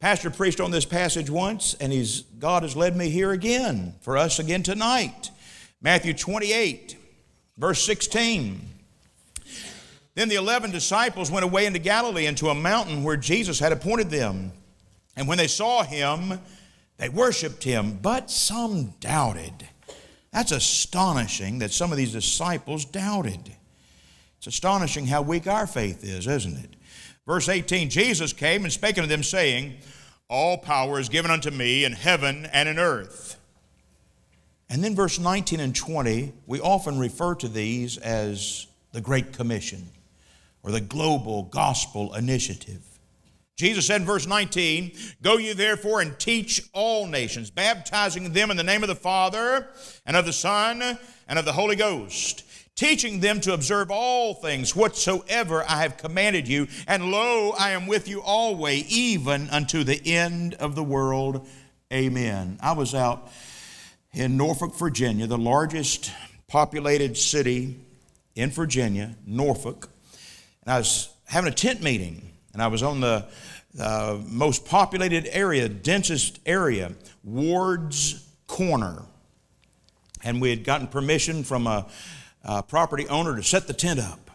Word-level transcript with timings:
Pastor 0.00 0.30
preached 0.30 0.60
on 0.60 0.70
this 0.70 0.86
passage 0.86 1.28
once, 1.28 1.74
and 1.74 1.92
he's, 1.92 2.22
God 2.22 2.62
has 2.62 2.74
led 2.74 2.96
me 2.96 3.10
here 3.10 3.32
again 3.32 3.94
for 4.00 4.16
us 4.16 4.38
again 4.38 4.62
tonight. 4.62 5.30
Matthew 5.82 6.14
28, 6.14 6.96
verse 7.58 7.84
16. 7.84 8.60
Then 10.14 10.30
the 10.30 10.36
eleven 10.36 10.70
disciples 10.70 11.30
went 11.30 11.44
away 11.44 11.66
into 11.66 11.78
Galilee 11.78 12.24
into 12.24 12.48
a 12.48 12.54
mountain 12.54 13.04
where 13.04 13.18
Jesus 13.18 13.58
had 13.58 13.72
appointed 13.72 14.08
them. 14.08 14.52
And 15.16 15.28
when 15.28 15.36
they 15.36 15.46
saw 15.46 15.82
him, 15.82 16.40
they 16.96 17.10
worshiped 17.10 17.62
him, 17.62 17.98
but 18.00 18.30
some 18.30 18.94
doubted. 19.00 19.68
That's 20.32 20.52
astonishing 20.52 21.58
that 21.58 21.72
some 21.72 21.92
of 21.92 21.98
these 21.98 22.12
disciples 22.12 22.86
doubted. 22.86 23.54
It's 24.38 24.46
astonishing 24.46 25.06
how 25.06 25.20
weak 25.20 25.46
our 25.46 25.66
faith 25.66 26.02
is, 26.02 26.26
isn't 26.26 26.56
it? 26.56 26.76
Verse 27.26 27.48
18 27.48 27.90
Jesus 27.90 28.32
came 28.32 28.64
and 28.64 28.72
spake 28.72 28.98
unto 28.98 29.08
them, 29.08 29.22
saying, 29.22 29.76
All 30.30 30.58
power 30.58 31.00
is 31.00 31.08
given 31.08 31.28
unto 31.28 31.50
me 31.50 31.84
in 31.84 31.92
heaven 31.92 32.46
and 32.52 32.68
in 32.68 32.78
earth. 32.78 33.36
And 34.70 34.84
then 34.84 34.94
verse 34.94 35.18
19 35.18 35.58
and 35.58 35.74
20, 35.74 36.32
we 36.46 36.60
often 36.60 37.00
refer 37.00 37.34
to 37.34 37.48
these 37.48 37.98
as 37.98 38.68
the 38.92 39.00
Great 39.00 39.32
Commission 39.32 39.88
or 40.62 40.70
the 40.70 40.80
Global 40.80 41.42
Gospel 41.42 42.14
Initiative. 42.14 42.80
Jesus 43.56 43.88
said 43.88 44.02
in 44.02 44.06
verse 44.06 44.28
19, 44.28 44.92
Go 45.20 45.36
you 45.36 45.52
therefore 45.52 46.00
and 46.00 46.16
teach 46.16 46.62
all 46.72 47.08
nations, 47.08 47.50
baptizing 47.50 48.32
them 48.32 48.52
in 48.52 48.56
the 48.56 48.62
name 48.62 48.84
of 48.84 48.88
the 48.88 48.94
Father 48.94 49.66
and 50.06 50.16
of 50.16 50.26
the 50.26 50.32
Son 50.32 50.96
and 51.26 51.38
of 51.40 51.44
the 51.44 51.52
Holy 51.52 51.74
Ghost 51.74 52.44
teaching 52.76 53.20
them 53.20 53.40
to 53.42 53.52
observe 53.52 53.90
all 53.90 54.34
things 54.34 54.74
whatsoever 54.74 55.64
I 55.68 55.82
have 55.82 55.96
commanded 55.96 56.48
you. 56.48 56.68
And 56.86 57.10
lo, 57.10 57.50
I 57.58 57.70
am 57.70 57.86
with 57.86 58.08
you 58.08 58.22
always, 58.22 58.90
even 58.90 59.50
unto 59.50 59.84
the 59.84 60.00
end 60.04 60.54
of 60.54 60.74
the 60.74 60.84
world. 60.84 61.46
Amen. 61.92 62.58
I 62.62 62.72
was 62.72 62.94
out 62.94 63.30
in 64.12 64.36
Norfolk, 64.36 64.74
Virginia, 64.76 65.26
the 65.26 65.38
largest 65.38 66.12
populated 66.46 67.16
city 67.16 67.76
in 68.34 68.50
Virginia, 68.50 69.14
Norfolk. 69.26 69.88
And 70.64 70.72
I 70.72 70.78
was 70.78 71.10
having 71.26 71.52
a 71.52 71.54
tent 71.54 71.82
meeting, 71.82 72.32
and 72.52 72.62
I 72.62 72.66
was 72.66 72.82
on 72.82 73.00
the 73.00 73.26
uh, 73.78 74.18
most 74.26 74.64
populated 74.64 75.28
area, 75.30 75.68
densest 75.68 76.40
area, 76.44 76.92
Ward's 77.22 78.26
Corner. 78.46 79.02
And 80.24 80.40
we 80.40 80.50
had 80.50 80.64
gotten 80.64 80.88
permission 80.88 81.44
from 81.44 81.66
a 81.66 81.86
uh, 82.44 82.62
property 82.62 83.06
owner 83.08 83.36
to 83.36 83.42
set 83.42 83.66
the 83.66 83.72
tent 83.72 84.00
up. 84.00 84.30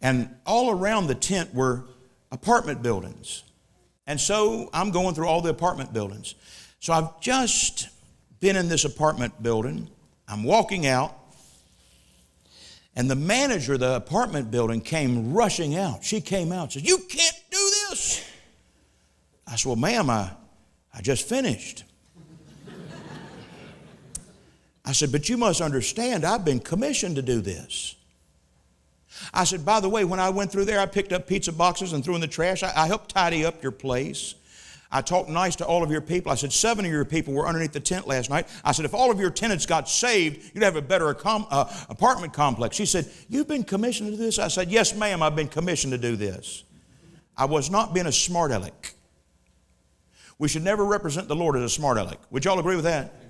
And 0.00 0.34
all 0.46 0.70
around 0.70 1.06
the 1.06 1.14
tent 1.14 1.54
were 1.54 1.84
apartment 2.30 2.82
buildings. 2.82 3.42
And 4.06 4.20
so 4.20 4.68
I'm 4.72 4.90
going 4.90 5.14
through 5.14 5.26
all 5.26 5.40
the 5.40 5.50
apartment 5.50 5.92
buildings. 5.92 6.34
So 6.80 6.92
I've 6.92 7.20
just 7.20 7.88
been 8.40 8.56
in 8.56 8.68
this 8.68 8.84
apartment 8.84 9.42
building. 9.42 9.88
I'm 10.28 10.44
walking 10.44 10.86
out, 10.86 11.16
and 12.96 13.10
the 13.10 13.16
manager 13.16 13.74
of 13.74 13.80
the 13.80 13.96
apartment 13.96 14.50
building 14.50 14.80
came 14.80 15.32
rushing 15.32 15.76
out. 15.76 16.04
She 16.04 16.20
came 16.20 16.52
out 16.52 16.64
and 16.64 16.72
said, 16.72 16.88
You 16.88 16.98
can't 16.98 17.40
do 17.50 17.70
this. 17.88 18.24
I 19.46 19.56
said, 19.56 19.66
Well, 19.66 19.76
ma'am, 19.76 20.10
I, 20.10 20.30
I 20.92 21.00
just 21.00 21.28
finished. 21.28 21.84
I 24.84 24.92
said, 24.92 25.12
But 25.12 25.28
you 25.28 25.36
must 25.36 25.60
understand, 25.60 26.24
I've 26.24 26.44
been 26.44 26.60
commissioned 26.60 27.16
to 27.16 27.22
do 27.22 27.40
this. 27.40 27.96
I 29.32 29.44
said, 29.44 29.64
By 29.64 29.80
the 29.80 29.88
way, 29.88 30.04
when 30.04 30.20
I 30.20 30.30
went 30.30 30.52
through 30.52 30.66
there, 30.66 30.80
I 30.80 30.86
picked 30.86 31.12
up 31.12 31.26
pizza 31.26 31.52
boxes 31.52 31.92
and 31.92 32.04
threw 32.04 32.14
in 32.14 32.20
the 32.20 32.28
trash. 32.28 32.62
I, 32.62 32.72
I 32.74 32.86
helped 32.86 33.10
tidy 33.10 33.44
up 33.44 33.62
your 33.62 33.72
place. 33.72 34.34
I 34.92 35.00
talked 35.00 35.28
nice 35.28 35.56
to 35.56 35.66
all 35.66 35.82
of 35.82 35.90
your 35.90 36.00
people. 36.00 36.30
I 36.30 36.36
said, 36.36 36.52
Seven 36.52 36.84
of 36.84 36.90
your 36.90 37.04
people 37.04 37.34
were 37.34 37.48
underneath 37.48 37.72
the 37.72 37.80
tent 37.80 38.06
last 38.06 38.30
night. 38.30 38.46
I 38.64 38.72
said, 38.72 38.84
If 38.84 38.94
all 38.94 39.10
of 39.10 39.18
your 39.18 39.30
tenants 39.30 39.66
got 39.66 39.88
saved, 39.88 40.52
you'd 40.54 40.62
have 40.62 40.76
a 40.76 40.82
better 40.82 41.08
uh, 41.24 41.86
apartment 41.88 42.32
complex. 42.32 42.76
She 42.76 42.86
said, 42.86 43.10
You've 43.28 43.48
been 43.48 43.64
commissioned 43.64 44.10
to 44.10 44.16
do 44.16 44.22
this? 44.22 44.38
I 44.38 44.48
said, 44.48 44.70
Yes, 44.70 44.94
ma'am, 44.94 45.22
I've 45.22 45.36
been 45.36 45.48
commissioned 45.48 45.92
to 45.92 45.98
do 45.98 46.16
this. 46.16 46.64
I 47.36 47.46
was 47.46 47.70
not 47.70 47.94
being 47.94 48.06
a 48.06 48.12
smart 48.12 48.52
aleck. 48.52 48.94
We 50.38 50.48
should 50.48 50.62
never 50.62 50.84
represent 50.84 51.28
the 51.28 51.36
Lord 51.36 51.56
as 51.56 51.62
a 51.62 51.68
smart 51.68 51.96
aleck. 51.96 52.18
Would 52.30 52.44
y'all 52.44 52.58
agree 52.58 52.76
with 52.76 52.84
that? 52.84 53.23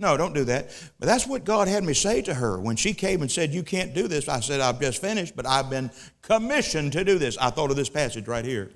No, 0.00 0.16
don't 0.16 0.34
do 0.34 0.44
that. 0.44 0.70
But 0.98 1.06
that's 1.06 1.26
what 1.26 1.44
God 1.44 1.68
had 1.68 1.84
me 1.84 1.92
say 1.92 2.22
to 2.22 2.32
her. 2.32 2.58
When 2.58 2.74
she 2.74 2.94
came 2.94 3.20
and 3.20 3.30
said, 3.30 3.52
You 3.52 3.62
can't 3.62 3.94
do 3.94 4.08
this, 4.08 4.28
I 4.28 4.40
said, 4.40 4.60
I've 4.60 4.80
just 4.80 5.00
finished, 5.00 5.36
but 5.36 5.46
I've 5.46 5.68
been 5.68 5.90
commissioned 6.22 6.92
to 6.94 7.04
do 7.04 7.18
this. 7.18 7.36
I 7.36 7.50
thought 7.50 7.70
of 7.70 7.76
this 7.76 7.90
passage 7.90 8.26
right 8.26 8.44
here. 8.44 8.70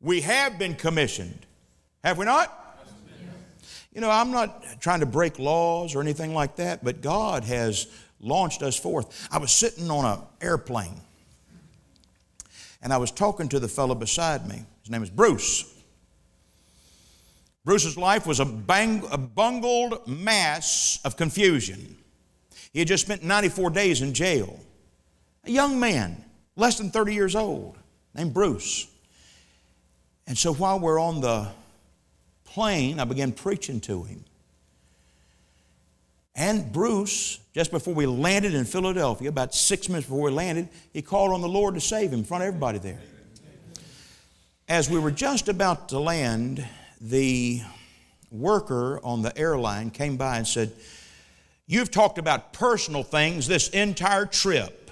We 0.00 0.20
have 0.22 0.58
been 0.58 0.74
commissioned. 0.74 1.46
Have 2.02 2.18
we 2.18 2.24
not? 2.24 2.52
You 3.94 4.00
know, 4.00 4.10
I'm 4.10 4.32
not 4.32 4.80
trying 4.80 5.00
to 5.00 5.06
break 5.06 5.38
laws 5.38 5.94
or 5.94 6.02
anything 6.02 6.34
like 6.34 6.56
that, 6.56 6.84
but 6.84 7.00
God 7.00 7.44
has 7.44 7.86
launched 8.20 8.62
us 8.62 8.76
forth. 8.76 9.28
I 9.30 9.38
was 9.38 9.52
sitting 9.52 9.88
on 9.90 10.04
an 10.04 10.24
airplane 10.40 11.00
and 12.82 12.92
I 12.92 12.96
was 12.96 13.12
talking 13.12 13.48
to 13.50 13.60
the 13.60 13.68
fellow 13.68 13.94
beside 13.94 14.48
me. 14.48 14.64
His 14.82 14.90
name 14.90 15.02
is 15.02 15.10
Bruce. 15.10 15.64
Bruce's 17.64 17.96
life 17.96 18.26
was 18.26 18.40
a, 18.40 18.44
bang, 18.44 19.02
a 19.10 19.18
bungled 19.18 20.06
mass 20.06 20.98
of 21.04 21.16
confusion. 21.16 21.96
He 22.72 22.78
had 22.78 22.88
just 22.88 23.04
spent 23.04 23.22
94 23.22 23.70
days 23.70 24.02
in 24.02 24.14
jail. 24.14 24.58
A 25.44 25.50
young 25.50 25.78
man, 25.80 26.24
less 26.56 26.78
than 26.78 26.90
30 26.90 27.14
years 27.14 27.36
old, 27.36 27.76
named 28.14 28.34
Bruce. 28.34 28.86
And 30.26 30.36
so 30.36 30.52
while 30.52 30.78
we're 30.78 31.00
on 31.00 31.20
the 31.20 31.48
plane, 32.44 33.00
I 33.00 33.04
began 33.04 33.32
preaching 33.32 33.80
to 33.82 34.02
him. 34.02 34.24
And 36.34 36.72
Bruce, 36.72 37.40
just 37.52 37.72
before 37.72 37.94
we 37.94 38.06
landed 38.06 38.54
in 38.54 38.64
Philadelphia, 38.64 39.28
about 39.28 39.54
six 39.54 39.88
minutes 39.88 40.06
before 40.06 40.22
we 40.22 40.30
landed, 40.30 40.68
he 40.92 41.02
called 41.02 41.32
on 41.32 41.40
the 41.40 41.48
Lord 41.48 41.74
to 41.74 41.80
save 41.80 42.12
him 42.12 42.20
in 42.20 42.24
front 42.24 42.44
of 42.44 42.48
everybody 42.48 42.78
there. 42.78 43.00
As 44.68 44.88
we 44.88 45.00
were 45.00 45.10
just 45.10 45.48
about 45.48 45.88
to 45.88 45.98
land, 45.98 46.64
the 47.00 47.62
worker 48.30 49.00
on 49.02 49.22
the 49.22 49.36
airline 49.36 49.90
came 49.90 50.16
by 50.16 50.36
and 50.36 50.46
said, 50.46 50.72
You've 51.66 51.90
talked 51.90 52.16
about 52.16 52.54
personal 52.54 53.02
things 53.02 53.46
this 53.46 53.68
entire 53.68 54.24
trip. 54.24 54.90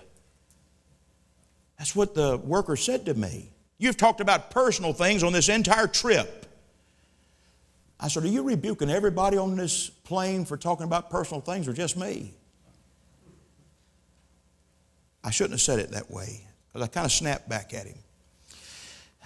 That's 1.79 1.97
what 1.97 2.15
the 2.15 2.37
worker 2.37 2.77
said 2.77 3.07
to 3.07 3.15
me. 3.15 3.51
You've 3.79 3.97
talked 3.97 4.21
about 4.21 4.51
personal 4.51 4.93
things 4.93 5.23
on 5.23 5.33
this 5.33 5.49
entire 5.49 5.87
trip. 5.87 6.47
I 7.99 8.09
said, 8.09 8.25
Are 8.25 8.29
you 8.29 8.43
rebuking 8.43 8.91
everybody 8.91 9.39
on 9.39 9.57
this 9.57 9.89
plane 9.89 10.45
for 10.45 10.57
talking 10.57 10.85
about 10.85 11.11
personal 11.11 11.41
things 11.41 11.67
or 11.67 11.73
just 11.73 11.97
me? 11.97 12.35
I 15.25 15.31
shouldn't 15.31 15.55
have 15.55 15.61
said 15.61 15.79
it 15.79 15.91
that 15.91 16.11
way 16.11 16.47
because 16.69 16.83
I 16.83 16.89
kind 16.89 17.05
of 17.05 17.13
snapped 17.13 17.49
back 17.49 17.75
at 17.75 17.87
him. 17.87 17.99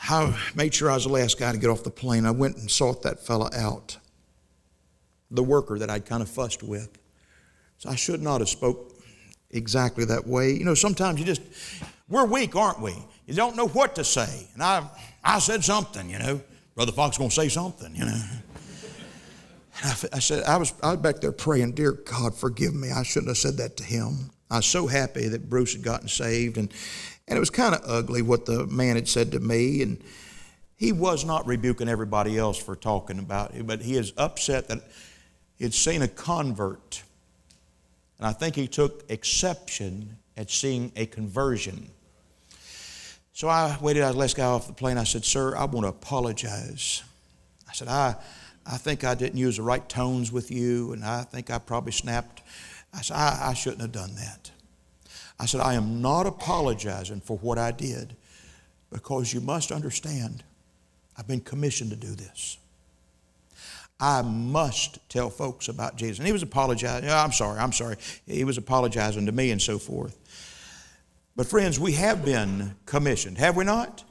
I 0.03 0.37
made 0.55 0.75
sure 0.75 0.91
I 0.91 0.95
was 0.95 1.05
the 1.05 1.11
last 1.11 1.39
guy 1.39 1.53
to 1.53 1.59
get 1.59 1.69
off 1.71 1.83
the 1.83 1.91
plane. 1.91 2.27
I 2.27 2.31
went 2.31 2.57
and 2.57 2.71
sought 2.71 3.03
that 3.03 3.21
fella 3.21 3.51
out, 3.55 3.99
the 5.31 5.43
worker 5.43 5.79
that 5.79 5.91
I'd 5.91 6.07
kind 6.07 6.23
of 6.23 6.29
fussed 6.29 6.63
with. 6.63 6.99
So 7.79 7.91
I 7.91 7.97
should 7.97 8.23
not 8.23 8.41
have 8.41 8.49
spoke 8.49 8.95
exactly 9.51 10.05
that 10.07 10.27
way. 10.27 10.53
You 10.53 10.65
know, 10.65 10.75
sometimes 10.75 11.19
you 11.19 11.27
just, 11.27 11.43
we're 12.09 12.25
weak, 12.25 12.57
aren't 12.57 12.81
we? 12.81 12.95
You 13.27 13.35
don't 13.35 13.57
know 13.57 13.69
what 13.69 13.95
to 13.97 14.05
say. 14.05 14.49
And 14.55 14.63
I, 14.63 14.89
I 15.23 15.39
said 15.39 15.65
something, 15.65 16.11
you 16.11 16.19
know. 16.19 16.41
Brother 16.75 16.93
Fox 16.93 17.19
going 17.19 17.31
to 17.31 17.37
say 17.37 17.49
something, 17.49 17.95
you 17.95 18.05
know. 18.05 18.23
I, 19.83 19.95
I 20.15 20.19
said, 20.19 20.45
I 20.45 20.57
was, 20.57 20.75
I 20.83 20.93
was 20.93 21.01
back 21.01 21.21
there 21.21 21.33
praying, 21.33 21.73
Dear 21.73 21.93
God, 21.93 22.35
forgive 22.35 22.75
me. 22.75 22.91
I 22.91 23.03
shouldn't 23.03 23.29
have 23.29 23.39
said 23.39 23.57
that 23.59 23.77
to 23.79 23.85
him. 23.85 24.31
I 24.51 24.57
was 24.57 24.67
so 24.67 24.87
happy 24.87 25.29
that 25.29 25.49
Bruce 25.49 25.75
had 25.75 25.83
gotten 25.83 26.09
saved. 26.09 26.59
And 26.59 26.73
and 27.31 27.37
it 27.37 27.41
was 27.41 27.49
kind 27.49 27.77
of 27.77 27.83
ugly 27.87 28.23
what 28.23 28.45
the 28.45 28.67
man 28.67 28.97
had 28.97 29.09
said 29.09 29.31
to 29.33 29.39
me. 29.39 29.83
And 29.83 30.03
he 30.77 30.91
was 30.91 31.25
not 31.25 31.47
rebuking 31.47 31.89
everybody 31.89 32.37
else 32.37 32.59
for 32.59 32.75
talking 32.75 33.21
about 33.21 33.55
it, 33.55 33.65
but 33.69 33.83
he 33.83 33.97
is 33.97 34.13
upset 34.17 34.67
that 34.67 34.81
he 35.57 35.63
had 35.63 35.73
seen 35.73 36.03
a 36.03 36.09
convert. 36.09 37.05
And 38.19 38.27
I 38.27 38.33
think 38.33 38.57
he 38.57 38.67
took 38.67 39.05
exception 39.09 40.19
at 40.37 40.51
seeing 40.51 40.91
a 40.97 41.07
conversion. 41.07 41.91
So 43.33 43.47
I 43.47 43.79
waited, 43.81 44.03
I 44.03 44.11
let 44.11 44.25
this 44.25 44.35
guy 44.35 44.47
off 44.47 44.67
the 44.67 44.73
plane. 44.73 44.99
I 44.99 45.05
said, 45.05 45.25
Sir, 45.25 45.57
I 45.57 45.67
want 45.67 45.85
to 45.85 45.89
apologize. 45.89 47.05
I 47.69 47.73
said, 47.73 47.87
I, 47.87 48.17
I 48.67 48.77
think 48.77 49.05
I 49.05 49.15
didn't 49.15 49.39
use 49.39 49.59
the 49.59 49.63
right 49.63 49.89
tones 49.89 50.33
with 50.33 50.51
you, 50.51 50.93
and 50.95 51.05
I 51.05 51.23
think 51.23 51.49
I 51.49 51.59
probably 51.59 51.93
snapped. 51.93 52.43
I 52.93 53.03
said, 53.03 53.15
I, 53.15 53.51
I 53.51 53.55
shouldn't 53.55 53.83
have 53.83 53.93
done 53.93 54.17
that. 54.17 54.51
I 55.41 55.47
said, 55.47 55.63
I 55.63 55.73
am 55.73 56.03
not 56.03 56.27
apologizing 56.27 57.23
for 57.23 57.39
what 57.39 57.57
I 57.57 57.71
did 57.71 58.15
because 58.93 59.33
you 59.33 59.41
must 59.41 59.73
understand, 59.73 60.45
I've 61.17 61.27
been 61.27 61.41
commissioned 61.41 61.91
to 61.91 61.97
do 61.97 62.15
this. 62.15 62.59
I 63.99 64.21
must 64.21 64.99
tell 65.09 65.31
folks 65.31 65.69
about 65.69 65.97
Jesus. 65.97 66.19
And 66.19 66.27
he 66.27 66.33
was 66.33 66.43
apologizing. 66.43 67.09
I'm 67.09 67.33
sorry, 67.33 67.59
I'm 67.59 67.73
sorry. 67.73 67.97
He 68.27 68.45
was 68.45 68.59
apologizing 68.59 69.25
to 69.27 69.33
me 69.33 69.51
and 69.51 69.61
so 69.61 69.79
forth. 69.79 70.19
But, 71.37 71.47
friends, 71.47 71.81
we 71.81 71.93
have 71.93 72.23
been 72.23 72.77
commissioned, 72.85 73.39
have 73.39 73.57
we 73.57 73.65
not? 73.65 74.05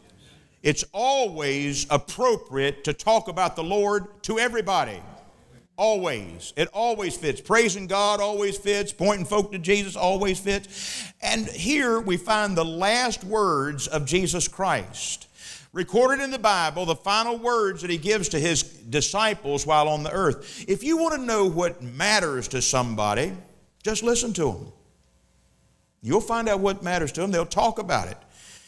It's 0.63 0.83
always 0.93 1.85
appropriate 1.91 2.83
to 2.85 2.93
talk 2.93 3.27
about 3.27 3.55
the 3.55 3.63
Lord 3.63 4.23
to 4.23 4.39
everybody. 4.39 4.99
Always. 5.79 6.51
It 6.57 6.67
always 6.73 7.15
fits. 7.15 7.39
Praising 7.39 7.87
God 7.87 8.19
always 8.19 8.57
fits. 8.57 8.91
Pointing 8.91 9.25
folk 9.25 9.53
to 9.53 9.57
Jesus 9.57 9.95
always 9.95 10.37
fits. 10.37 11.05
And 11.21 11.47
here 11.47 12.01
we 12.01 12.17
find 12.17 12.57
the 12.57 12.65
last 12.65 13.23
words 13.23 13.87
of 13.87 14.05
Jesus 14.05 14.49
Christ. 14.49 15.29
Recorded 15.71 16.21
in 16.21 16.31
the 16.31 16.37
Bible, 16.37 16.85
the 16.85 16.97
final 16.97 17.37
words 17.37 17.81
that 17.81 17.89
he 17.89 17.97
gives 17.97 18.27
to 18.29 18.39
his 18.39 18.63
disciples 18.63 19.65
while 19.65 19.87
on 19.87 20.03
the 20.03 20.11
earth. 20.11 20.65
If 20.67 20.83
you 20.83 20.97
want 20.97 21.15
to 21.15 21.21
know 21.25 21.45
what 21.45 21.81
matters 21.81 22.49
to 22.49 22.61
somebody, 22.61 23.31
just 23.81 24.03
listen 24.03 24.33
to 24.33 24.51
them. 24.51 24.73
You'll 26.01 26.19
find 26.19 26.49
out 26.49 26.59
what 26.59 26.83
matters 26.83 27.13
to 27.13 27.21
them. 27.21 27.31
They'll 27.31 27.45
talk 27.45 27.79
about 27.79 28.09
it. 28.09 28.17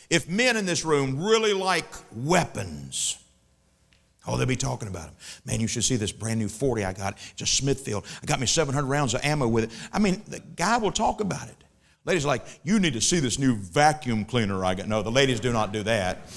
If 0.10 0.30
men 0.30 0.56
in 0.56 0.66
this 0.66 0.86
room 0.86 1.22
really 1.22 1.52
like 1.52 1.94
weapons, 2.16 3.21
Oh, 4.28 4.38
they'll 4.38 4.46
be 4.46 4.56
talking 4.56 4.88
about 4.88 5.06
them. 5.06 5.16
Man, 5.46 5.60
you 5.60 5.68
should 5.68 5.84
see 5.84 5.96
this 5.96 6.12
brand 6.12 6.40
new 6.40 6.48
40 6.48 6.86
I 6.86 6.94
got. 6.94 7.18
It's 7.32 7.42
a 7.42 7.46
Smithfield. 7.46 8.06
I 8.22 8.26
got 8.26 8.40
me 8.40 8.46
700 8.46 8.86
rounds 8.86 9.14
of 9.14 9.24
ammo 9.24 9.48
with 9.48 9.66
it. 9.66 9.72
I 9.92 10.00
mean, 10.00 10.22
the 10.28 10.40
guy 10.40 10.78
will 10.78 10.92
talk 10.92 11.22
about 11.22 11.48
it. 11.48 11.56
Ladies 12.06 12.26
like, 12.26 12.44
you 12.64 12.80
need 12.80 12.94
to 12.94 13.02
see 13.02 13.20
this 13.20 13.40
new 13.40 13.56
vacuum 13.56 14.26
cleaner 14.26 14.64
I 14.64 14.76
got. 14.76 14.88
No, 14.88 15.02
the 15.02 15.12
ladies 15.12 15.40
do 15.40 15.52
not 15.52 15.72
do 15.72 15.84
that. 15.84 16.28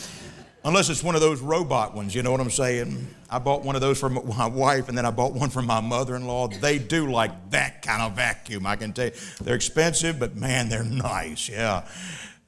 Unless 0.67 0.89
it's 0.89 1.03
one 1.03 1.15
of 1.15 1.21
those 1.21 1.43
robot 1.43 1.95
ones, 1.95 2.15
you 2.15 2.23
know 2.23 2.31
what 2.31 2.41
I'm 2.41 2.51
saying? 2.51 3.07
I 3.29 3.39
bought 3.39 3.63
one 3.63 3.75
of 3.75 3.83
those 3.83 4.01
for 4.01 4.09
my 4.11 4.47
wife, 4.47 4.89
and 4.89 4.97
then 4.97 5.05
I 5.05 5.11
bought 5.11 5.35
one 5.35 5.51
for 5.51 5.61
my 5.61 5.81
mother 5.81 6.17
in 6.17 6.27
law. 6.27 6.49
They 6.49 6.79
do 6.79 7.11
like 7.11 7.51
that 7.51 7.83
kind 7.83 8.01
of 8.03 8.13
vacuum, 8.13 8.67
I 8.67 8.77
can 8.77 8.95
tell 8.95 9.07
you. 9.07 9.13
They're 9.43 9.57
expensive, 9.57 10.19
but 10.19 10.37
man, 10.37 10.71
they're 10.71 10.85
nice, 10.85 11.51
yeah. 11.51 11.87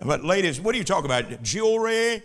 But 0.00 0.24
ladies, 0.24 0.60
what 0.60 0.72
do 0.72 0.78
you 0.78 0.84
talk 0.84 1.04
about? 1.04 1.42
Jewelry? 1.42 2.22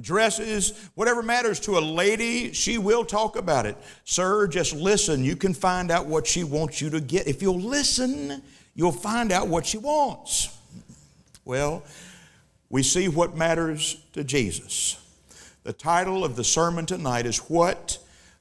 Dresses, 0.00 0.88
whatever 0.94 1.22
matters 1.22 1.60
to 1.60 1.78
a 1.78 1.80
lady, 1.80 2.52
she 2.52 2.78
will 2.78 3.04
talk 3.04 3.36
about 3.36 3.66
it. 3.66 3.76
Sir, 4.04 4.46
just 4.46 4.74
listen. 4.74 5.24
You 5.24 5.36
can 5.36 5.54
find 5.54 5.90
out 5.90 6.06
what 6.06 6.26
she 6.26 6.44
wants 6.44 6.80
you 6.80 6.90
to 6.90 7.00
get. 7.00 7.26
If 7.26 7.42
you'll 7.42 7.60
listen, 7.60 8.42
you'll 8.74 8.92
find 8.92 9.32
out 9.32 9.48
what 9.48 9.66
she 9.66 9.78
wants. 9.78 10.56
Well, 11.44 11.82
we 12.70 12.82
see 12.82 13.08
what 13.08 13.36
matters 13.36 14.02
to 14.12 14.24
Jesus. 14.24 15.02
The 15.64 15.72
title 15.72 16.24
of 16.24 16.36
the 16.36 16.44
sermon 16.44 16.86
tonight 16.86 17.26
is 17.26 17.38
What 17.38 17.98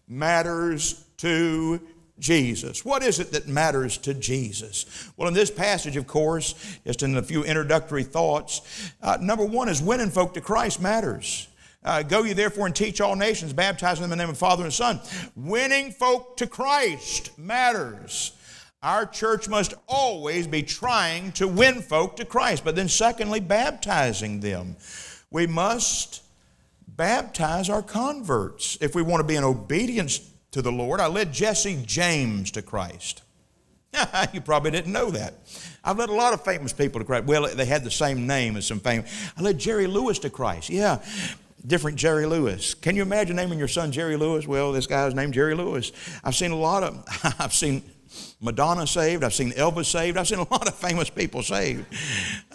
Matters 0.07 1.04
to 1.18 1.81
Jesus. 2.19 2.83
What 2.83 3.03
is 3.03 3.19
it 3.19 3.31
that 3.31 3.47
matters 3.47 3.97
to 3.99 4.13
Jesus? 4.13 5.11
Well, 5.17 5.27
in 5.27 5.33
this 5.33 5.51
passage, 5.51 5.97
of 5.97 6.07
course, 6.07 6.55
just 6.85 7.03
in 7.03 7.15
a 7.17 7.23
few 7.23 7.43
introductory 7.43 8.03
thoughts, 8.03 8.91
uh, 9.01 9.17
number 9.21 9.45
one 9.45 9.69
is 9.69 9.81
winning 9.81 10.09
folk 10.09 10.33
to 10.33 10.41
Christ 10.41 10.81
matters. 10.81 11.47
Uh, 11.83 12.03
Go 12.03 12.23
ye 12.23 12.33
therefore 12.33 12.65
and 12.65 12.75
teach 12.75 12.99
all 12.99 13.15
nations, 13.15 13.53
baptizing 13.53 14.01
them 14.01 14.11
in 14.11 14.17
the 14.17 14.23
name 14.23 14.31
of 14.31 14.37
Father 14.37 14.63
and 14.63 14.73
Son. 14.73 14.99
Winning 15.35 15.91
folk 15.91 16.37
to 16.37 16.47
Christ 16.47 17.37
matters. 17.37 18.33
Our 18.83 19.05
church 19.05 19.47
must 19.47 19.73
always 19.87 20.47
be 20.47 20.63
trying 20.63 21.31
to 21.33 21.47
win 21.47 21.81
folk 21.81 22.15
to 22.17 22.25
Christ, 22.25 22.63
but 22.63 22.75
then, 22.75 22.89
secondly, 22.89 23.39
baptizing 23.39 24.39
them. 24.39 24.75
We 25.31 25.47
must 25.47 26.23
baptize 26.87 27.69
our 27.69 27.81
converts 27.81 28.77
if 28.81 28.95
we 28.95 29.01
want 29.01 29.21
to 29.21 29.27
be 29.27 29.35
in 29.35 29.43
obedience 29.43 30.19
to 30.57 30.63
the 30.63 30.71
Lord. 30.71 31.00
I 31.00 31.06
led 31.06 31.31
Jesse 31.31 31.83
James 31.86 32.50
to 32.51 32.63
Christ. 32.63 33.21
you 34.33 34.42
probably 34.42 34.71
didn't 34.71 34.92
know 34.92 35.12
that. 35.12 35.36
I've 35.83 36.00
led 36.00 36.09
a 36.09 36.13
lot 36.13 36.33
of 36.33 36.44
famous 36.44 36.74
people 36.74 37.00
to 37.00 37.06
Christ. 37.06 37.25
Well, 37.25 37.48
they 37.48 37.65
had 37.65 37.83
the 37.83 37.92
same 37.92 38.25
name 38.25 38.57
as 38.57 38.65
some 38.65 38.80
famous. 38.80 39.31
I 39.38 39.42
led 39.42 39.59
Jerry 39.59 39.86
Lewis 39.86 40.18
to 40.19 40.31
Christ. 40.31 40.71
Yeah, 40.71 41.00
different 41.65 41.98
Jerry 41.98 42.25
Lewis. 42.25 42.74
Can 42.74 42.95
you 42.95 43.04
imagine 43.04 43.36
naming 43.36 43.59
your 43.59 43.68
son 43.68 43.92
Jerry 43.92 44.18
Lewis? 44.18 44.48
Well, 44.48 44.71
this 44.71 44.88
guy's 44.88 45.13
named 45.13 45.36
Jerry 45.36 45.54
Lewis. 45.54 45.92
I've 46.24 46.36
seen 46.36 46.50
a 46.50 46.57
lot 46.57 46.81
of, 46.81 47.06
I've 47.39 47.54
seen 47.54 47.83
Madonna 48.42 48.88
saved. 48.88 49.24
I've 49.24 49.36
seen 49.36 49.51
Elvis 49.51 49.86
saved. 49.86 50.18
I've 50.18 50.27
seen 50.27 50.39
a 50.39 50.51
lot 50.51 50.68
of 50.68 50.74
famous 50.74 51.12
people 51.12 51.44
saved. 51.44 51.86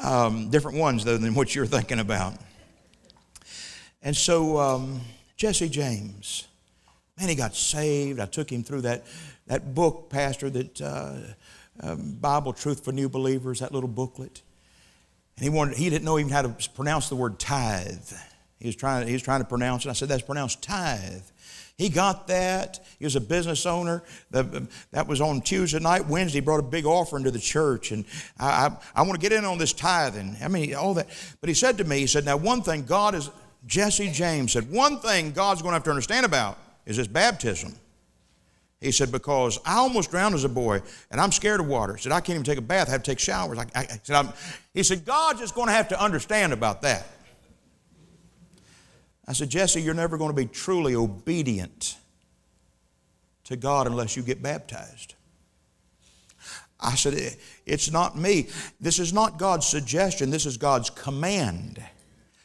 Um, 0.02 0.50
different 0.50 0.76
ones, 0.76 1.04
though, 1.04 1.18
than 1.18 1.34
what 1.34 1.54
you're 1.54 1.66
thinking 1.66 2.00
about. 2.00 2.34
And 4.02 4.16
so, 4.16 4.58
um, 4.58 5.02
Jesse 5.36 5.68
James. 5.68 6.48
Man, 7.18 7.28
he 7.28 7.34
got 7.34 7.54
saved. 7.54 8.20
I 8.20 8.26
took 8.26 8.50
him 8.50 8.62
through 8.62 8.82
that, 8.82 9.04
that 9.46 9.74
book, 9.74 10.08
Pastor, 10.08 10.48
that 10.50 10.80
uh, 10.80 11.16
um, 11.80 12.16
Bible 12.20 12.52
Truth 12.52 12.84
for 12.84 12.92
New 12.92 13.08
Believers, 13.08 13.60
that 13.60 13.72
little 13.72 13.88
booklet. 13.88 14.42
And 15.36 15.44
he, 15.44 15.50
wanted, 15.50 15.76
he 15.76 15.90
didn't 15.90 16.04
know 16.04 16.18
even 16.18 16.32
how 16.32 16.42
to 16.42 16.70
pronounce 16.70 17.08
the 17.08 17.16
word 17.16 17.38
tithe. 17.38 18.12
He 18.58 18.68
was, 18.68 18.76
trying, 18.76 19.06
he 19.06 19.12
was 19.12 19.22
trying 19.22 19.40
to 19.40 19.46
pronounce 19.46 19.84
it. 19.84 19.90
I 19.90 19.92
said, 19.92 20.08
that's 20.08 20.22
pronounced 20.22 20.62
tithe. 20.62 21.22
He 21.76 21.88
got 21.88 22.28
that. 22.28 22.80
He 22.98 23.04
was 23.04 23.16
a 23.16 23.20
business 23.20 23.66
owner. 23.66 24.02
That 24.30 25.06
was 25.08 25.20
on 25.20 25.40
Tuesday 25.40 25.80
night. 25.80 26.06
Wednesday, 26.06 26.40
brought 26.40 26.60
a 26.60 26.62
big 26.62 26.86
offering 26.86 27.24
to 27.24 27.30
the 27.30 27.38
church. 27.38 27.92
And 27.92 28.04
I, 28.38 28.66
I, 28.66 28.76
I 28.94 29.02
want 29.02 29.14
to 29.14 29.20
get 29.20 29.32
in 29.32 29.44
on 29.44 29.58
this 29.58 29.72
tithing. 29.72 30.36
I 30.42 30.48
mean, 30.48 30.74
all 30.74 30.94
that. 30.94 31.08
But 31.40 31.48
he 31.48 31.54
said 31.54 31.78
to 31.78 31.84
me, 31.84 31.98
he 31.98 32.06
said, 32.06 32.24
now 32.24 32.36
one 32.36 32.62
thing 32.62 32.84
God 32.84 33.14
is, 33.14 33.30
Jesse 33.66 34.10
James 34.10 34.52
said, 34.52 34.70
one 34.70 35.00
thing 35.00 35.32
God's 35.32 35.62
going 35.62 35.72
to 35.72 35.74
have 35.74 35.84
to 35.84 35.90
understand 35.90 36.24
about 36.24 36.58
is 36.86 36.96
this 36.96 37.06
baptism. 37.06 37.74
He 38.80 38.90
said, 38.90 39.12
because 39.12 39.60
I 39.64 39.76
almost 39.76 40.10
drowned 40.10 40.34
as 40.34 40.42
a 40.42 40.48
boy, 40.48 40.82
and 41.10 41.20
I'm 41.20 41.30
scared 41.30 41.60
of 41.60 41.68
water. 41.68 41.94
He 41.94 42.02
said, 42.02 42.10
I 42.10 42.20
can't 42.20 42.34
even 42.34 42.44
take 42.44 42.58
a 42.58 42.62
bath. 42.62 42.88
I 42.88 42.92
have 42.92 43.04
to 43.04 43.10
take 43.12 43.20
showers. 43.20 43.56
I, 43.58 43.66
I, 43.76 44.00
said, 44.02 44.32
he 44.74 44.82
said, 44.82 45.04
God's 45.04 45.38
just 45.38 45.54
going 45.54 45.68
to 45.68 45.72
have 45.72 45.88
to 45.88 46.02
understand 46.02 46.52
about 46.52 46.82
that. 46.82 47.06
I 49.26 49.34
said, 49.34 49.50
Jesse, 49.50 49.80
you're 49.80 49.94
never 49.94 50.18
going 50.18 50.30
to 50.30 50.36
be 50.36 50.46
truly 50.46 50.96
obedient 50.96 51.96
to 53.44 53.56
God 53.56 53.86
unless 53.86 54.16
you 54.16 54.22
get 54.24 54.42
baptized. 54.42 55.14
I 56.80 56.96
said, 56.96 57.36
it's 57.64 57.92
not 57.92 58.18
me. 58.18 58.48
This 58.80 58.98
is 58.98 59.12
not 59.12 59.38
God's 59.38 59.66
suggestion. 59.66 60.30
This 60.30 60.44
is 60.44 60.56
God's 60.56 60.90
command. 60.90 61.80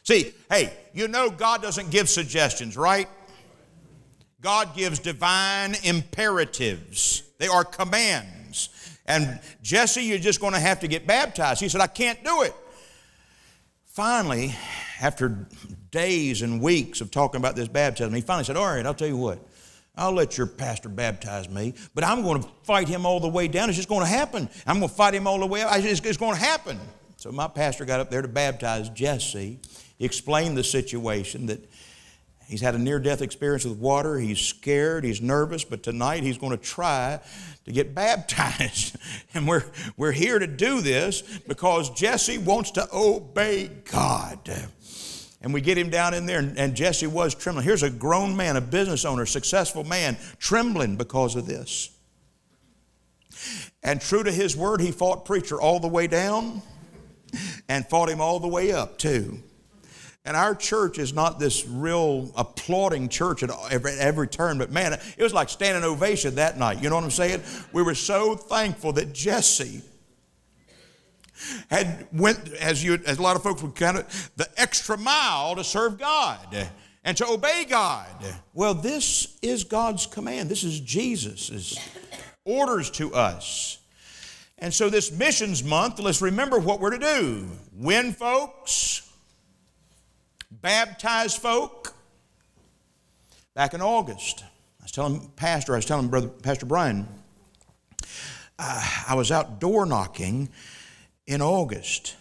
See, 0.04 0.32
hey, 0.48 0.72
you 0.94 1.08
know 1.08 1.30
God 1.30 1.62
doesn't 1.62 1.90
give 1.90 2.08
suggestions, 2.08 2.76
right? 2.76 3.08
God 4.40 4.76
gives 4.76 4.98
divine 4.98 5.74
imperatives, 5.82 7.22
they 7.38 7.48
are 7.48 7.64
commands. 7.64 8.70
And 9.06 9.40
Jesse, 9.62 10.02
you're 10.02 10.18
just 10.18 10.38
going 10.38 10.52
to 10.52 10.60
have 10.60 10.80
to 10.80 10.88
get 10.88 11.06
baptized. 11.06 11.60
He 11.60 11.68
said, 11.70 11.80
I 11.80 11.86
can't 11.86 12.22
do 12.22 12.42
it. 12.42 12.54
Finally, 13.86 14.54
after 15.00 15.48
days 15.90 16.42
and 16.42 16.60
weeks 16.60 17.00
of 17.00 17.10
talking 17.10 17.40
about 17.40 17.56
this 17.56 17.68
baptism, 17.68 18.12
he 18.12 18.20
finally 18.20 18.44
said, 18.44 18.56
All 18.56 18.66
right, 18.66 18.84
I'll 18.84 18.94
tell 18.94 19.08
you 19.08 19.16
what. 19.16 19.38
I'll 19.96 20.12
let 20.12 20.38
your 20.38 20.46
pastor 20.46 20.88
baptize 20.88 21.48
me, 21.48 21.74
but 21.92 22.04
I'm 22.04 22.22
going 22.22 22.40
to 22.40 22.48
fight 22.62 22.86
him 22.86 23.04
all 23.04 23.18
the 23.18 23.28
way 23.28 23.48
down. 23.48 23.68
It's 23.68 23.76
just 23.76 23.88
going 23.88 24.02
to 24.02 24.06
happen. 24.06 24.48
I'm 24.64 24.78
going 24.78 24.88
to 24.88 24.94
fight 24.94 25.14
him 25.14 25.26
all 25.26 25.40
the 25.40 25.46
way 25.46 25.62
up. 25.62 25.76
It's, 25.76 26.00
it's 26.00 26.16
going 26.16 26.34
to 26.34 26.40
happen. 26.40 26.78
So 27.16 27.32
my 27.32 27.48
pastor 27.48 27.84
got 27.84 27.98
up 27.98 28.08
there 28.08 28.22
to 28.22 28.28
baptize 28.28 28.90
Jesse. 28.90 29.58
He 29.98 30.04
explained 30.04 30.56
the 30.56 30.62
situation 30.62 31.46
that 31.46 31.68
He's 32.48 32.62
had 32.62 32.74
a 32.74 32.78
near 32.78 32.98
death 32.98 33.20
experience 33.20 33.66
with 33.66 33.76
water. 33.76 34.18
He's 34.18 34.40
scared. 34.40 35.04
He's 35.04 35.20
nervous. 35.20 35.64
But 35.64 35.82
tonight 35.82 36.22
he's 36.22 36.38
going 36.38 36.56
to 36.56 36.62
try 36.62 37.20
to 37.66 37.72
get 37.72 37.94
baptized. 37.94 38.96
And 39.34 39.46
we're, 39.46 39.64
we're 39.98 40.12
here 40.12 40.38
to 40.38 40.46
do 40.46 40.80
this 40.80 41.20
because 41.46 41.90
Jesse 41.90 42.38
wants 42.38 42.70
to 42.72 42.88
obey 42.90 43.70
God. 43.90 44.50
And 45.42 45.52
we 45.52 45.60
get 45.60 45.76
him 45.76 45.90
down 45.90 46.14
in 46.14 46.24
there, 46.26 46.38
and, 46.38 46.58
and 46.58 46.74
Jesse 46.74 47.06
was 47.06 47.34
trembling. 47.34 47.64
Here's 47.64 47.82
a 47.82 47.90
grown 47.90 48.34
man, 48.34 48.56
a 48.56 48.60
business 48.60 49.04
owner, 49.04 49.26
successful 49.26 49.84
man, 49.84 50.16
trembling 50.38 50.96
because 50.96 51.36
of 51.36 51.46
this. 51.46 51.90
And 53.82 54.00
true 54.00 54.24
to 54.24 54.32
his 54.32 54.56
word, 54.56 54.80
he 54.80 54.90
fought 54.90 55.24
preacher 55.26 55.60
all 55.60 55.80
the 55.80 55.86
way 55.86 56.06
down 56.06 56.62
and 57.68 57.86
fought 57.86 58.08
him 58.08 58.20
all 58.20 58.40
the 58.40 58.48
way 58.48 58.72
up, 58.72 58.98
too. 58.98 59.42
And 60.28 60.36
our 60.36 60.54
church 60.54 60.98
is 60.98 61.14
not 61.14 61.38
this 61.38 61.66
real 61.66 62.30
applauding 62.36 63.08
church 63.08 63.42
at 63.42 63.48
every, 63.70 63.92
every 63.92 64.28
turn, 64.28 64.58
but 64.58 64.70
man, 64.70 64.92
it 64.92 65.22
was 65.22 65.32
like 65.32 65.48
standing 65.48 65.82
ovation 65.82 66.34
that 66.34 66.58
night. 66.58 66.82
You 66.82 66.90
know 66.90 66.96
what 66.96 67.04
I'm 67.04 67.10
saying? 67.10 67.42
We 67.72 67.82
were 67.82 67.94
so 67.94 68.34
thankful 68.34 68.92
that 68.92 69.14
Jesse 69.14 69.80
had 71.70 72.06
went 72.12 72.46
as 72.60 72.84
you 72.84 73.00
as 73.06 73.16
a 73.16 73.22
lot 73.22 73.36
of 73.36 73.42
folks 73.42 73.62
would 73.62 73.74
kind 73.74 73.96
of 73.96 74.30
the 74.36 74.46
extra 74.58 74.98
mile 74.98 75.56
to 75.56 75.64
serve 75.64 75.98
God. 75.98 76.46
and 77.04 77.16
to 77.16 77.26
obey 77.26 77.64
God. 77.64 78.08
Well, 78.52 78.74
this 78.74 79.38
is 79.40 79.64
God's 79.64 80.04
command. 80.04 80.50
This 80.50 80.62
is 80.62 80.78
Jesus' 80.78 81.78
orders 82.44 82.90
to 82.90 83.14
us. 83.14 83.78
And 84.58 84.74
so, 84.74 84.90
this 84.90 85.10
missions 85.10 85.64
month, 85.64 85.98
let's 86.00 86.20
remember 86.20 86.58
what 86.58 86.80
we're 86.80 86.90
to 86.90 86.98
do 86.98 87.48
win 87.72 88.12
folks, 88.12 89.07
baptize 90.50 91.36
folk. 91.36 91.94
Back 93.54 93.74
in 93.74 93.80
August, 93.80 94.44
I 94.80 94.84
was 94.84 94.92
telling 94.92 95.28
Pastor, 95.36 95.72
I 95.72 95.76
was 95.76 95.84
telling 95.84 96.08
Brother 96.08 96.28
Pastor 96.28 96.66
Brian, 96.66 97.08
uh, 98.58 99.04
I 99.08 99.14
was 99.14 99.30
out 99.30 99.60
door 99.60 99.84
knocking 99.84 100.48
in 101.26 101.42
August. 101.42 102.16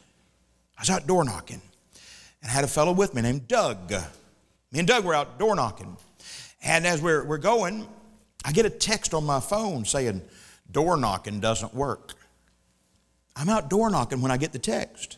I 0.77 0.81
was 0.81 0.89
out 0.89 1.07
door 1.07 1.23
knocking 1.23 1.61
and 2.41 2.51
had 2.51 2.63
a 2.63 2.67
fellow 2.67 2.91
with 2.91 3.13
me 3.13 3.21
named 3.21 3.47
Doug. 3.47 3.91
Me 4.71 4.79
and 4.79 4.87
Doug 4.87 5.05
were 5.05 5.13
out 5.13 5.39
door 5.39 5.55
knocking. 5.55 5.97
And 6.63 6.85
as 6.85 7.01
we're, 7.01 7.23
we're 7.23 7.37
going, 7.37 7.87
I 8.43 8.51
get 8.51 8.65
a 8.65 8.69
text 8.69 9.13
on 9.13 9.23
my 9.23 9.39
phone 9.39 9.85
saying, 9.85 10.21
door 10.71 10.97
knocking 10.97 11.39
doesn't 11.39 11.73
work. 11.73 12.13
I'm 13.35 13.49
out 13.49 13.69
door 13.69 13.89
knocking 13.89 14.21
when 14.21 14.31
I 14.31 14.37
get 14.37 14.51
the 14.51 14.59
text. 14.59 15.17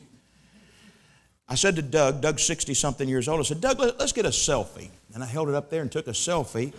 I 1.50 1.56
said 1.56 1.76
to 1.78 1.82
Doug, 1.82 2.22
Doug's 2.22 2.44
60 2.44 2.76
something 2.76 3.10
years 3.10 3.28
old, 3.28 3.40
I 3.40 3.44
said, 3.44 3.60
Doug, 3.60 3.80
let's 3.80 4.12
get 4.12 4.26
a 4.26 4.30
selfie. 4.30 4.90
And 5.16 5.24
I 5.24 5.26
held 5.26 5.50
it 5.50 5.56
up 5.56 5.72
there 5.72 5.82
and 5.82 5.92
took 5.92 6.08
a 6.08 6.12
selfie. 6.12 6.74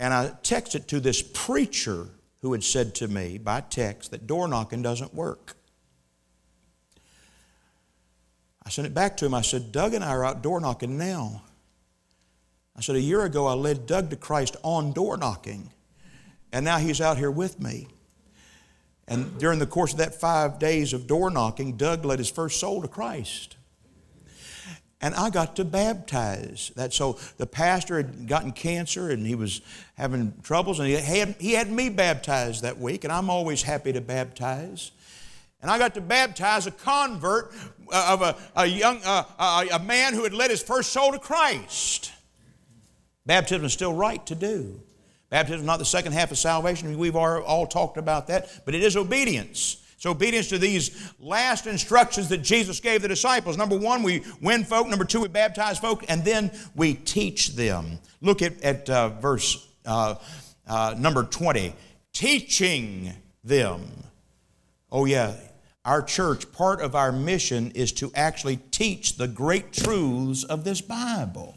And 0.00 0.14
I 0.14 0.28
texted 0.42 0.86
to 0.88 0.98
this 0.98 1.20
preacher 1.22 2.08
who 2.40 2.52
had 2.52 2.64
said 2.64 2.94
to 2.96 3.08
me 3.08 3.36
by 3.36 3.60
text 3.60 4.10
that 4.10 4.26
door 4.26 4.48
knocking 4.48 4.82
doesn't 4.82 5.14
work. 5.14 5.56
I 8.64 8.70
sent 8.70 8.86
it 8.86 8.94
back 8.94 9.16
to 9.18 9.26
him. 9.26 9.34
I 9.34 9.42
said, 9.42 9.72
Doug 9.72 9.92
and 9.92 10.02
I 10.02 10.10
are 10.10 10.24
out 10.24 10.42
door 10.42 10.58
knocking 10.60 10.96
now. 10.96 11.42
I 12.76 12.80
said, 12.80 12.96
A 12.96 13.00
year 13.00 13.24
ago, 13.24 13.46
I 13.46 13.52
led 13.52 13.86
Doug 13.86 14.10
to 14.10 14.16
Christ 14.16 14.56
on 14.62 14.92
door 14.92 15.16
knocking, 15.16 15.70
and 16.52 16.64
now 16.64 16.78
he's 16.78 17.00
out 17.00 17.18
here 17.18 17.30
with 17.30 17.60
me. 17.60 17.88
And 19.06 19.38
during 19.38 19.58
the 19.58 19.66
course 19.66 19.92
of 19.92 19.98
that 19.98 20.14
five 20.14 20.58
days 20.58 20.92
of 20.92 21.06
door 21.06 21.30
knocking, 21.30 21.76
Doug 21.76 22.04
led 22.04 22.18
his 22.18 22.30
first 22.30 22.58
soul 22.58 22.80
to 22.80 22.88
Christ. 22.88 23.56
And 25.02 25.16
I 25.16 25.30
got 25.30 25.56
to 25.56 25.64
baptize 25.64 26.70
that 26.76 26.94
so 26.94 27.18
The 27.36 27.46
pastor 27.46 27.96
had 27.96 28.28
gotten 28.28 28.52
cancer 28.52 29.10
and 29.10 29.26
he 29.26 29.34
was 29.34 29.60
having 29.94 30.32
troubles, 30.42 30.78
and 30.78 30.88
he 30.88 30.94
had, 30.94 31.34
he 31.40 31.52
had 31.52 31.70
me 31.70 31.88
baptized 31.88 32.62
that 32.62 32.78
week, 32.78 33.02
and 33.02 33.12
I'm 33.12 33.28
always 33.28 33.62
happy 33.62 33.92
to 33.92 34.00
baptize. 34.00 34.92
And 35.60 35.70
I 35.70 35.78
got 35.78 35.94
to 35.94 36.00
baptize 36.00 36.66
a 36.66 36.70
convert 36.70 37.52
of 37.92 38.22
a, 38.22 38.36
a 38.56 38.66
young 38.66 39.00
uh, 39.04 39.24
a, 39.38 39.76
a 39.76 39.78
man 39.80 40.14
who 40.14 40.22
had 40.22 40.34
led 40.34 40.50
his 40.50 40.62
first 40.62 40.92
soul 40.92 41.12
to 41.12 41.18
Christ. 41.18 42.12
Baptism 43.26 43.64
is 43.64 43.72
still 43.72 43.92
right 43.92 44.24
to 44.26 44.34
do. 44.34 44.80
Baptism 45.30 45.60
is 45.60 45.66
not 45.66 45.78
the 45.78 45.84
second 45.84 46.12
half 46.12 46.30
of 46.30 46.38
salvation. 46.38 46.96
We've 46.98 47.16
all 47.16 47.66
talked 47.66 47.96
about 47.96 48.26
that, 48.28 48.48
but 48.64 48.74
it 48.74 48.82
is 48.82 48.96
obedience. 48.96 49.81
It's 50.02 50.06
obedience 50.08 50.48
to 50.48 50.58
these 50.58 51.12
last 51.20 51.68
instructions 51.68 52.28
that 52.30 52.38
Jesus 52.38 52.80
gave 52.80 53.02
the 53.02 53.08
disciples. 53.08 53.56
Number 53.56 53.78
one, 53.78 54.02
we 54.02 54.24
win 54.40 54.64
folk. 54.64 54.88
Number 54.88 55.04
two, 55.04 55.20
we 55.20 55.28
baptize 55.28 55.78
folk. 55.78 56.04
And 56.08 56.24
then 56.24 56.50
we 56.74 56.94
teach 56.94 57.50
them. 57.54 58.00
Look 58.20 58.42
at, 58.42 58.60
at 58.62 58.90
uh, 58.90 59.10
verse 59.10 59.64
uh, 59.86 60.16
uh, 60.66 60.96
number 60.98 61.22
20. 61.22 61.72
Teaching 62.12 63.12
them. 63.44 64.02
Oh, 64.90 65.04
yeah. 65.04 65.36
Our 65.84 66.02
church, 66.02 66.50
part 66.50 66.80
of 66.80 66.96
our 66.96 67.12
mission 67.12 67.70
is 67.70 67.92
to 67.92 68.10
actually 68.16 68.56
teach 68.56 69.18
the 69.18 69.28
great 69.28 69.72
truths 69.72 70.42
of 70.42 70.64
this 70.64 70.80
Bible. 70.80 71.54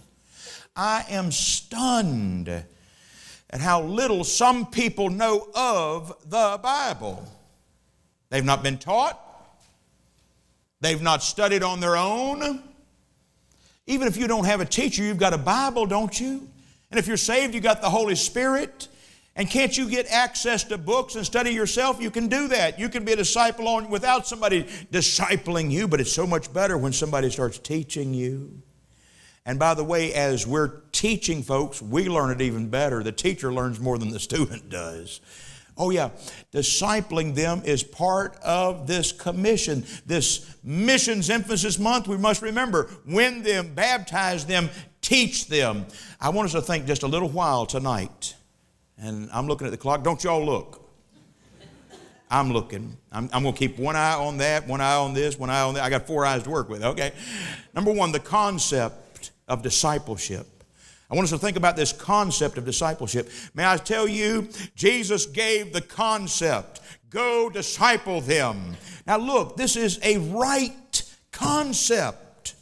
I 0.75 1.03
am 1.09 1.31
stunned 1.31 2.47
at 2.47 3.59
how 3.59 3.81
little 3.81 4.23
some 4.23 4.67
people 4.67 5.09
know 5.09 5.47
of 5.55 6.15
the 6.29 6.59
Bible. 6.61 7.27
They've 8.35 8.43
not 8.43 8.63
been 8.63 8.77
taught, 8.77 9.17
they've 10.81 11.01
not 11.01 11.23
studied 11.23 11.63
on 11.63 11.79
their 11.79 11.95
own. 11.95 12.61
Even 13.87 14.09
if 14.09 14.17
you 14.17 14.27
don't 14.27 14.43
have 14.43 14.59
a 14.59 14.65
teacher, 14.65 15.03
you've 15.03 15.17
got 15.17 15.33
a 15.33 15.37
Bible, 15.37 15.85
don't 15.85 16.19
you? 16.19 16.45
And 16.91 16.99
if 16.99 17.07
you're 17.07 17.15
saved, 17.15 17.53
you've 17.53 17.63
got 17.63 17.79
the 17.79 17.89
Holy 17.89 18.15
Spirit. 18.15 18.89
And 19.37 19.49
can't 19.49 19.77
you 19.77 19.89
get 19.89 20.07
access 20.07 20.65
to 20.65 20.77
books 20.77 21.15
and 21.15 21.25
study 21.25 21.51
yourself? 21.51 22.01
You 22.01 22.11
can 22.11 22.27
do 22.27 22.49
that. 22.49 22.77
You 22.77 22.89
can 22.89 23.05
be 23.05 23.13
a 23.13 23.15
disciple 23.15 23.69
on 23.69 23.89
without 23.89 24.27
somebody 24.27 24.63
discipling 24.91 25.71
you, 25.71 25.87
but 25.87 26.01
it's 26.01 26.11
so 26.11 26.27
much 26.27 26.51
better 26.51 26.77
when 26.77 26.91
somebody 26.91 27.29
starts 27.29 27.57
teaching 27.57 28.13
you. 28.13 28.61
And 29.45 29.57
by 29.57 29.75
the 29.75 29.83
way, 29.85 30.13
as 30.13 30.45
we're 30.45 30.81
teaching 30.91 31.41
folks, 31.41 31.81
we 31.81 32.09
learn 32.09 32.31
it 32.31 32.41
even 32.41 32.67
better. 32.67 33.01
The 33.01 33.13
teacher 33.13 33.53
learns 33.53 33.79
more 33.79 33.97
than 33.97 34.09
the 34.09 34.19
student 34.19 34.69
does. 34.69 35.21
Oh, 35.77 35.89
yeah, 35.89 36.11
discipling 36.53 37.35
them 37.35 37.61
is 37.65 37.83
part 37.83 38.37
of 38.37 38.87
this 38.87 39.11
commission. 39.11 39.85
This 40.05 40.55
missions 40.63 41.29
emphasis 41.29 41.77
month, 41.77 42.07
we 42.07 42.17
must 42.17 42.41
remember 42.41 42.89
win 43.05 43.43
them, 43.43 43.73
baptize 43.73 44.45
them, 44.45 44.69
teach 45.01 45.47
them. 45.47 45.85
I 46.21 46.29
want 46.29 46.45
us 46.45 46.53
to 46.53 46.61
think 46.61 46.85
just 46.85 47.03
a 47.03 47.07
little 47.07 47.29
while 47.29 47.65
tonight. 47.65 48.35
And 48.97 49.29
I'm 49.33 49.47
looking 49.47 49.67
at 49.67 49.71
the 49.71 49.77
clock. 49.77 50.03
Don't 50.03 50.23
y'all 50.23 50.45
look. 50.45 50.81
I'm 52.31 52.51
looking. 52.51 52.97
I'm, 53.11 53.29
I'm 53.33 53.43
going 53.43 53.53
to 53.53 53.59
keep 53.59 53.77
one 53.77 53.95
eye 53.95 54.15
on 54.15 54.37
that, 54.37 54.67
one 54.67 54.81
eye 54.81 54.95
on 54.95 55.13
this, 55.13 55.37
one 55.37 55.49
eye 55.49 55.61
on 55.61 55.75
that. 55.75 55.83
I 55.83 55.89
got 55.89 56.07
four 56.07 56.25
eyes 56.25 56.43
to 56.43 56.49
work 56.49 56.69
with, 56.69 56.83
okay? 56.83 57.11
Number 57.73 57.91
one, 57.91 58.11
the 58.11 58.19
concept 58.19 59.31
of 59.47 59.61
discipleship. 59.61 60.54
I 61.09 61.15
want 61.15 61.25
us 61.25 61.31
to 61.31 61.37
think 61.37 61.57
about 61.57 61.75
this 61.75 61.93
concept 61.93 62.57
of 62.57 62.65
discipleship. 62.65 63.29
May 63.53 63.65
I 63.65 63.77
tell 63.77 64.07
you, 64.07 64.49
Jesus 64.75 65.25
gave 65.25 65.71
the 65.71 65.81
concept 65.81 66.81
go 67.15 67.49
disciple 67.49 68.19
them. 68.19 68.75
Now, 69.07 69.17
look, 69.17 69.55
this 69.55 69.77
is 69.77 69.99
a 70.03 70.17
right 70.17 71.03
concept. 71.31 72.55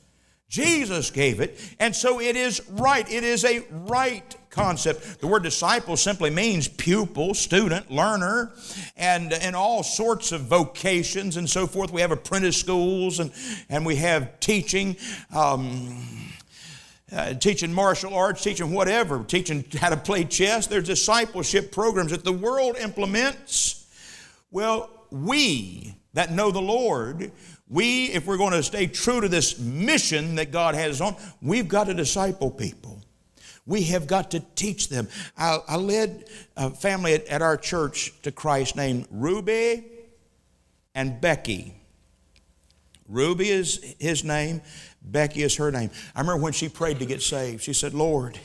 Jesus 0.48 1.10
gave 1.10 1.40
it, 1.40 1.60
and 1.80 1.96
so 1.96 2.22
it 2.22 2.36
is 2.36 2.62
right. 2.70 3.12
It 3.12 3.24
is 3.24 3.44
a 3.44 3.66
right 3.72 4.36
concept. 4.52 5.20
The 5.20 5.26
word 5.26 5.42
disciple 5.42 5.98
simply 5.98 6.30
means 6.30 6.68
pupil, 6.68 7.34
student, 7.34 7.90
learner, 7.90 8.52
and 8.96 9.34
in 9.34 9.56
all 9.56 9.82
sorts 9.82 10.32
of 10.32 10.42
vocations 10.42 11.38
and 11.38 11.50
so 11.50 11.66
forth. 11.66 11.92
We 11.92 12.02
have 12.02 12.12
apprentice 12.12 12.56
schools 12.56 13.20
and, 13.20 13.32
and 13.68 13.84
we 13.84 13.96
have 13.96 14.40
teaching. 14.40 14.96
Um, 15.36 15.98
uh, 17.14 17.34
teaching 17.36 17.72
martial 17.74 18.14
arts, 18.14 18.42
teaching 18.42 18.72
whatever, 18.72 19.24
teaching 19.24 19.64
how 19.80 19.90
to 19.90 19.98
play 19.98 20.24
chess. 20.24 20.68
There's 20.68 20.86
discipleship 20.86 21.72
programs 21.72 22.12
that 22.12 22.24
the 22.24 22.34
world 22.34 22.78
implements. 22.78 23.86
Well, 24.52 24.90
we 25.12 25.96
that 26.14 26.32
know 26.32 26.52
the 26.52 26.62
Lord, 26.62 27.32
we, 27.68 28.06
if 28.12 28.26
we're 28.26 28.38
going 28.38 28.54
to 28.54 28.64
stay 28.64 28.88
true 28.88 29.22
to 29.22 29.28
this 29.28 29.60
mission 29.60 30.36
that 30.36 30.52
God 30.52 30.76
has 30.76 31.02
on, 31.02 31.16
we've 31.42 31.68
got 31.68 31.86
to 31.86 31.94
disciple 31.94 32.52
people. 32.52 33.02
We 33.66 33.84
have 33.84 34.08
got 34.08 34.32
to 34.32 34.42
teach 34.56 34.90
them. 34.90 35.08
I, 35.38 35.60
I 35.68 35.78
led 35.78 36.26
a 36.58 36.70
family 36.70 37.14
at, 37.14 37.26
at 37.28 37.42
our 37.42 37.58
church 37.58 38.14
to 38.24 38.32
Christ 38.32 38.76
named 38.76 39.08
Ruby 39.10 39.86
and 40.94 41.20
Becky. 41.22 41.74
Ruby 43.08 43.50
is 43.50 43.96
his 44.00 44.24
name, 44.24 44.62
Becky 45.04 45.44
is 45.44 45.56
her 45.58 45.72
name. 45.72 45.90
I 46.16 46.22
remember 46.22 46.42
when 46.42 46.54
she 46.54 46.70
prayed 46.70 47.00
to 47.00 47.06
get 47.06 47.22
saved, 47.22 47.64
she 47.64 47.74
said, 47.74 47.94
Lord, 47.94 48.40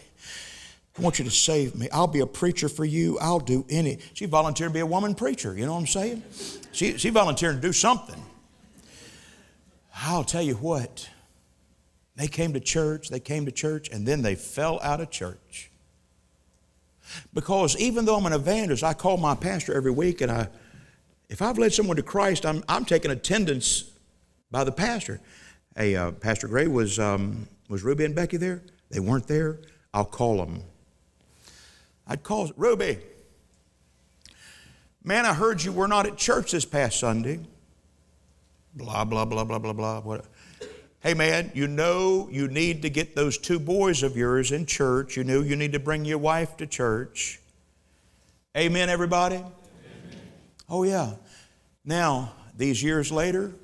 I 0.98 1.00
want 1.00 1.18
you 1.18 1.24
to 1.24 1.30
save 1.30 1.76
me. 1.76 1.88
I'll 1.92 2.08
be 2.08 2.20
a 2.20 2.26
preacher 2.26 2.68
for 2.68 2.84
you. 2.84 3.18
I'll 3.20 3.38
do 3.38 3.64
any. 3.70 3.98
She 4.14 4.26
volunteered 4.26 4.70
to 4.70 4.74
be 4.74 4.80
a 4.80 4.86
woman 4.86 5.14
preacher. 5.14 5.56
You 5.56 5.64
know 5.66 5.74
what 5.74 5.80
I'm 5.80 5.86
saying? 5.86 6.22
She, 6.72 6.98
she 6.98 7.10
volunteered 7.10 7.54
to 7.56 7.60
do 7.60 7.72
something. 7.72 8.20
I'll 10.00 10.24
tell 10.24 10.42
you 10.42 10.54
what, 10.54 11.08
they 12.16 12.28
came 12.28 12.52
to 12.52 12.60
church, 12.60 13.08
they 13.08 13.20
came 13.20 13.46
to 13.46 13.52
church, 13.52 13.88
and 13.90 14.06
then 14.06 14.22
they 14.22 14.34
fell 14.34 14.78
out 14.82 15.00
of 15.00 15.10
church. 15.10 15.70
Because 17.34 17.76
even 17.76 18.04
though 18.04 18.16
I'm 18.16 18.26
an 18.26 18.32
evangelist, 18.32 18.84
I 18.84 18.94
call 18.94 19.16
my 19.16 19.34
pastor 19.34 19.74
every 19.74 19.90
week, 19.90 20.20
and 20.20 20.30
I, 20.30 20.48
if 21.28 21.42
I've 21.42 21.58
led 21.58 21.72
someone 21.72 21.96
to 21.96 22.02
Christ, 22.02 22.46
I'm, 22.46 22.62
I'm 22.68 22.84
taking 22.84 23.10
attendance 23.10 23.90
by 24.50 24.64
the 24.64 24.72
pastor. 24.72 25.20
Hey, 25.78 25.94
uh, 25.94 26.10
Pastor 26.10 26.48
Gray, 26.48 26.66
was, 26.66 26.98
um, 26.98 27.46
was 27.68 27.84
Ruby 27.84 28.04
and 28.04 28.12
Becky 28.12 28.36
there? 28.36 28.62
They 28.90 28.98
weren't 28.98 29.28
there? 29.28 29.60
I'll 29.94 30.04
call 30.04 30.38
them. 30.38 30.64
I'd 32.04 32.24
call 32.24 32.50
Ruby. 32.56 32.98
Man, 35.04 35.24
I 35.24 35.32
heard 35.32 35.62
you 35.62 35.70
were 35.70 35.86
not 35.86 36.04
at 36.04 36.16
church 36.16 36.50
this 36.50 36.64
past 36.64 36.98
Sunday. 36.98 37.38
Blah, 38.74 39.04
blah, 39.04 39.24
blah, 39.24 39.44
blah, 39.44 39.60
blah, 39.60 39.72
blah. 39.72 40.00
What? 40.00 40.24
Hey, 40.98 41.14
man, 41.14 41.52
you 41.54 41.68
know 41.68 42.28
you 42.28 42.48
need 42.48 42.82
to 42.82 42.90
get 42.90 43.14
those 43.14 43.38
two 43.38 43.60
boys 43.60 44.02
of 44.02 44.16
yours 44.16 44.50
in 44.50 44.66
church. 44.66 45.16
You 45.16 45.22
know 45.22 45.42
you 45.42 45.54
need 45.54 45.74
to 45.74 45.78
bring 45.78 46.04
your 46.04 46.18
wife 46.18 46.56
to 46.56 46.66
church. 46.66 47.40
Amen, 48.56 48.88
everybody? 48.88 49.36
Amen. 49.36 49.52
Oh, 50.68 50.82
yeah. 50.82 51.12
Now, 51.84 52.32
these 52.56 52.82
years 52.82 53.12
later, 53.12 53.54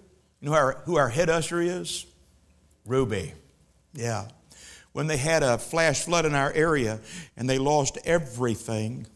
know 0.44 0.52
who 0.52 0.56
our, 0.56 0.82
who 0.84 0.96
our 0.96 1.08
head 1.08 1.30
usher 1.30 1.60
is? 1.60 2.06
Ruby. 2.86 3.32
Yeah. 3.94 4.26
when 4.94 5.08
they 5.08 5.16
had 5.16 5.42
a 5.42 5.58
flash 5.58 6.04
flood 6.04 6.24
in 6.24 6.34
our 6.34 6.52
area 6.52 7.00
and 7.36 7.50
they 7.50 7.58
lost 7.58 7.98
everything. 8.04 9.06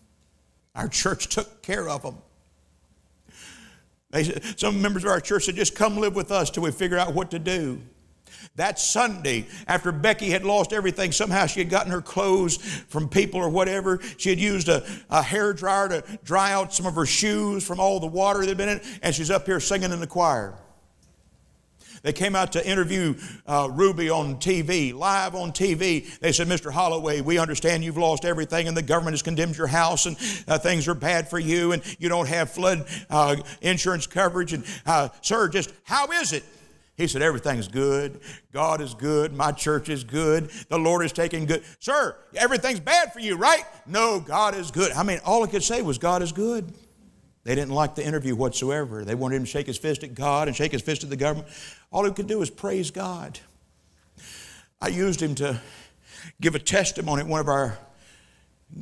Our 0.74 0.88
church 0.88 1.28
took 1.28 1.62
care 1.62 1.88
of 1.88 2.02
them. 2.02 2.16
They, 4.10 4.24
some 4.56 4.82
members 4.82 5.04
of 5.04 5.10
our 5.10 5.20
church 5.20 5.44
said, 5.44 5.54
just 5.54 5.74
come 5.76 5.96
live 5.98 6.16
with 6.16 6.32
us 6.32 6.50
till 6.50 6.64
we 6.64 6.72
figure 6.72 6.98
out 6.98 7.14
what 7.14 7.30
to 7.30 7.38
do. 7.38 7.80
That 8.56 8.80
Sunday, 8.80 9.46
after 9.68 9.92
Becky 9.92 10.30
had 10.30 10.44
lost 10.44 10.72
everything, 10.72 11.12
somehow 11.12 11.46
she 11.46 11.60
had 11.60 11.70
gotten 11.70 11.92
her 11.92 12.00
clothes 12.00 12.56
from 12.88 13.08
people 13.08 13.38
or 13.40 13.48
whatever. 13.48 14.00
She 14.16 14.30
had 14.30 14.40
used 14.40 14.68
a, 14.68 14.84
a 15.10 15.22
hair 15.22 15.52
dryer 15.52 15.88
to 15.90 16.18
dry 16.24 16.52
out 16.52 16.74
some 16.74 16.86
of 16.86 16.94
her 16.96 17.06
shoes 17.06 17.64
from 17.64 17.78
all 17.78 18.00
the 18.00 18.06
water 18.06 18.40
that 18.40 18.48
had 18.48 18.56
been 18.56 18.68
in 18.68 18.78
it, 18.78 18.86
and 19.02 19.14
she's 19.14 19.30
up 19.30 19.46
here 19.46 19.60
singing 19.60 19.92
in 19.92 20.00
the 20.00 20.08
choir. 20.08 20.54
They 22.02 22.12
came 22.12 22.34
out 22.34 22.52
to 22.52 22.66
interview 22.66 23.14
uh, 23.46 23.68
Ruby 23.72 24.10
on 24.10 24.36
TV, 24.36 24.94
live 24.94 25.34
on 25.34 25.52
TV. 25.52 26.18
They 26.18 26.32
said, 26.32 26.46
Mr. 26.48 26.72
Holloway, 26.72 27.20
we 27.20 27.38
understand 27.38 27.84
you've 27.84 27.96
lost 27.96 28.24
everything 28.24 28.68
and 28.68 28.76
the 28.76 28.82
government 28.82 29.14
has 29.14 29.22
condemned 29.22 29.56
your 29.56 29.66
house 29.66 30.06
and 30.06 30.16
uh, 30.46 30.58
things 30.58 30.88
are 30.88 30.94
bad 30.94 31.28
for 31.28 31.38
you 31.38 31.72
and 31.72 31.82
you 31.98 32.08
don't 32.08 32.28
have 32.28 32.50
flood 32.50 32.86
uh, 33.10 33.36
insurance 33.60 34.06
coverage. 34.06 34.52
And, 34.52 34.64
uh, 34.86 35.08
sir, 35.20 35.48
just 35.48 35.72
how 35.84 36.06
is 36.12 36.32
it? 36.32 36.44
He 36.98 37.06
said, 37.06 37.22
Everything's 37.22 37.68
good. 37.68 38.20
God 38.52 38.80
is 38.80 38.92
good. 38.92 39.32
My 39.32 39.52
church 39.52 39.88
is 39.88 40.02
good. 40.02 40.50
The 40.68 40.78
Lord 40.78 41.04
is 41.04 41.12
taking 41.12 41.46
good. 41.46 41.62
Sir, 41.78 42.16
everything's 42.34 42.80
bad 42.80 43.12
for 43.12 43.20
you, 43.20 43.36
right? 43.36 43.62
No, 43.86 44.18
God 44.18 44.56
is 44.56 44.72
good. 44.72 44.90
I 44.92 45.04
mean, 45.04 45.20
all 45.24 45.44
he 45.44 45.50
could 45.50 45.62
say 45.62 45.80
was, 45.80 45.96
God 45.96 46.22
is 46.22 46.32
good. 46.32 46.74
They 47.44 47.54
didn't 47.54 47.70
like 47.70 47.94
the 47.94 48.04
interview 48.04 48.34
whatsoever. 48.34 49.04
They 49.04 49.14
wanted 49.14 49.36
him 49.36 49.44
to 49.44 49.50
shake 49.50 49.68
his 49.68 49.78
fist 49.78 50.02
at 50.02 50.14
God 50.14 50.48
and 50.48 50.56
shake 50.56 50.72
his 50.72 50.82
fist 50.82 51.04
at 51.04 51.08
the 51.08 51.16
government. 51.16 51.48
All 51.90 52.04
he 52.04 52.12
could 52.12 52.26
do 52.26 52.38
was 52.38 52.50
praise 52.50 52.90
God. 52.90 53.38
I 54.80 54.88
used 54.88 55.20
him 55.20 55.34
to 55.36 55.60
give 56.40 56.54
a 56.54 56.58
testimony 56.58 57.22
at 57.22 57.28
one 57.28 57.40
of 57.40 57.48
our 57.48 57.78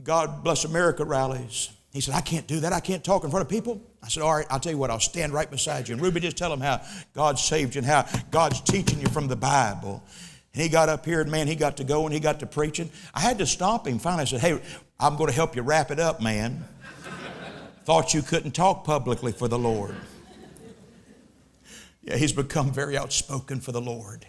God 0.02 0.42
Bless 0.42 0.64
America 0.64 1.04
rallies. 1.04 1.70
He 1.92 2.00
said, 2.02 2.14
I 2.14 2.20
can't 2.20 2.46
do 2.46 2.60
that. 2.60 2.72
I 2.72 2.80
can't 2.80 3.02
talk 3.02 3.24
in 3.24 3.30
front 3.30 3.42
of 3.42 3.48
people. 3.48 3.80
I 4.02 4.08
said, 4.08 4.22
All 4.22 4.34
right, 4.34 4.46
I'll 4.50 4.60
tell 4.60 4.72
you 4.72 4.78
what, 4.78 4.90
I'll 4.90 5.00
stand 5.00 5.32
right 5.32 5.50
beside 5.50 5.88
you. 5.88 5.94
And 5.94 6.02
Ruby, 6.02 6.20
just 6.20 6.36
tell 6.36 6.50
them 6.50 6.60
how 6.60 6.82
God 7.14 7.38
saved 7.38 7.74
you 7.74 7.78
and 7.78 7.86
how 7.86 8.04
God's 8.30 8.60
teaching 8.60 9.00
you 9.00 9.06
from 9.08 9.28
the 9.28 9.36
Bible. 9.36 10.02
And 10.52 10.62
he 10.62 10.68
got 10.68 10.88
up 10.88 11.06
here, 11.06 11.22
and 11.22 11.30
man, 11.30 11.46
he 11.46 11.54
got 11.54 11.78
to 11.78 11.84
go 11.84 12.04
and 12.04 12.12
he 12.12 12.20
got 12.20 12.40
to 12.40 12.46
preaching. 12.46 12.90
I 13.14 13.20
had 13.20 13.38
to 13.38 13.46
stop 13.46 13.86
him 13.86 13.98
finally. 13.98 14.22
I 14.22 14.24
said, 14.26 14.40
Hey, 14.40 14.60
I'm 15.00 15.16
going 15.16 15.28
to 15.28 15.34
help 15.34 15.56
you 15.56 15.62
wrap 15.62 15.90
it 15.90 15.98
up, 15.98 16.20
man. 16.20 16.64
Thought 17.84 18.14
you 18.14 18.20
couldn't 18.20 18.50
talk 18.50 18.84
publicly 18.84 19.32
for 19.32 19.48
the 19.48 19.58
Lord. 19.58 19.94
Yeah, 22.06 22.16
he's 22.16 22.32
become 22.32 22.70
very 22.70 22.96
outspoken 22.96 23.60
for 23.60 23.72
the 23.72 23.80
Lord. 23.80 24.26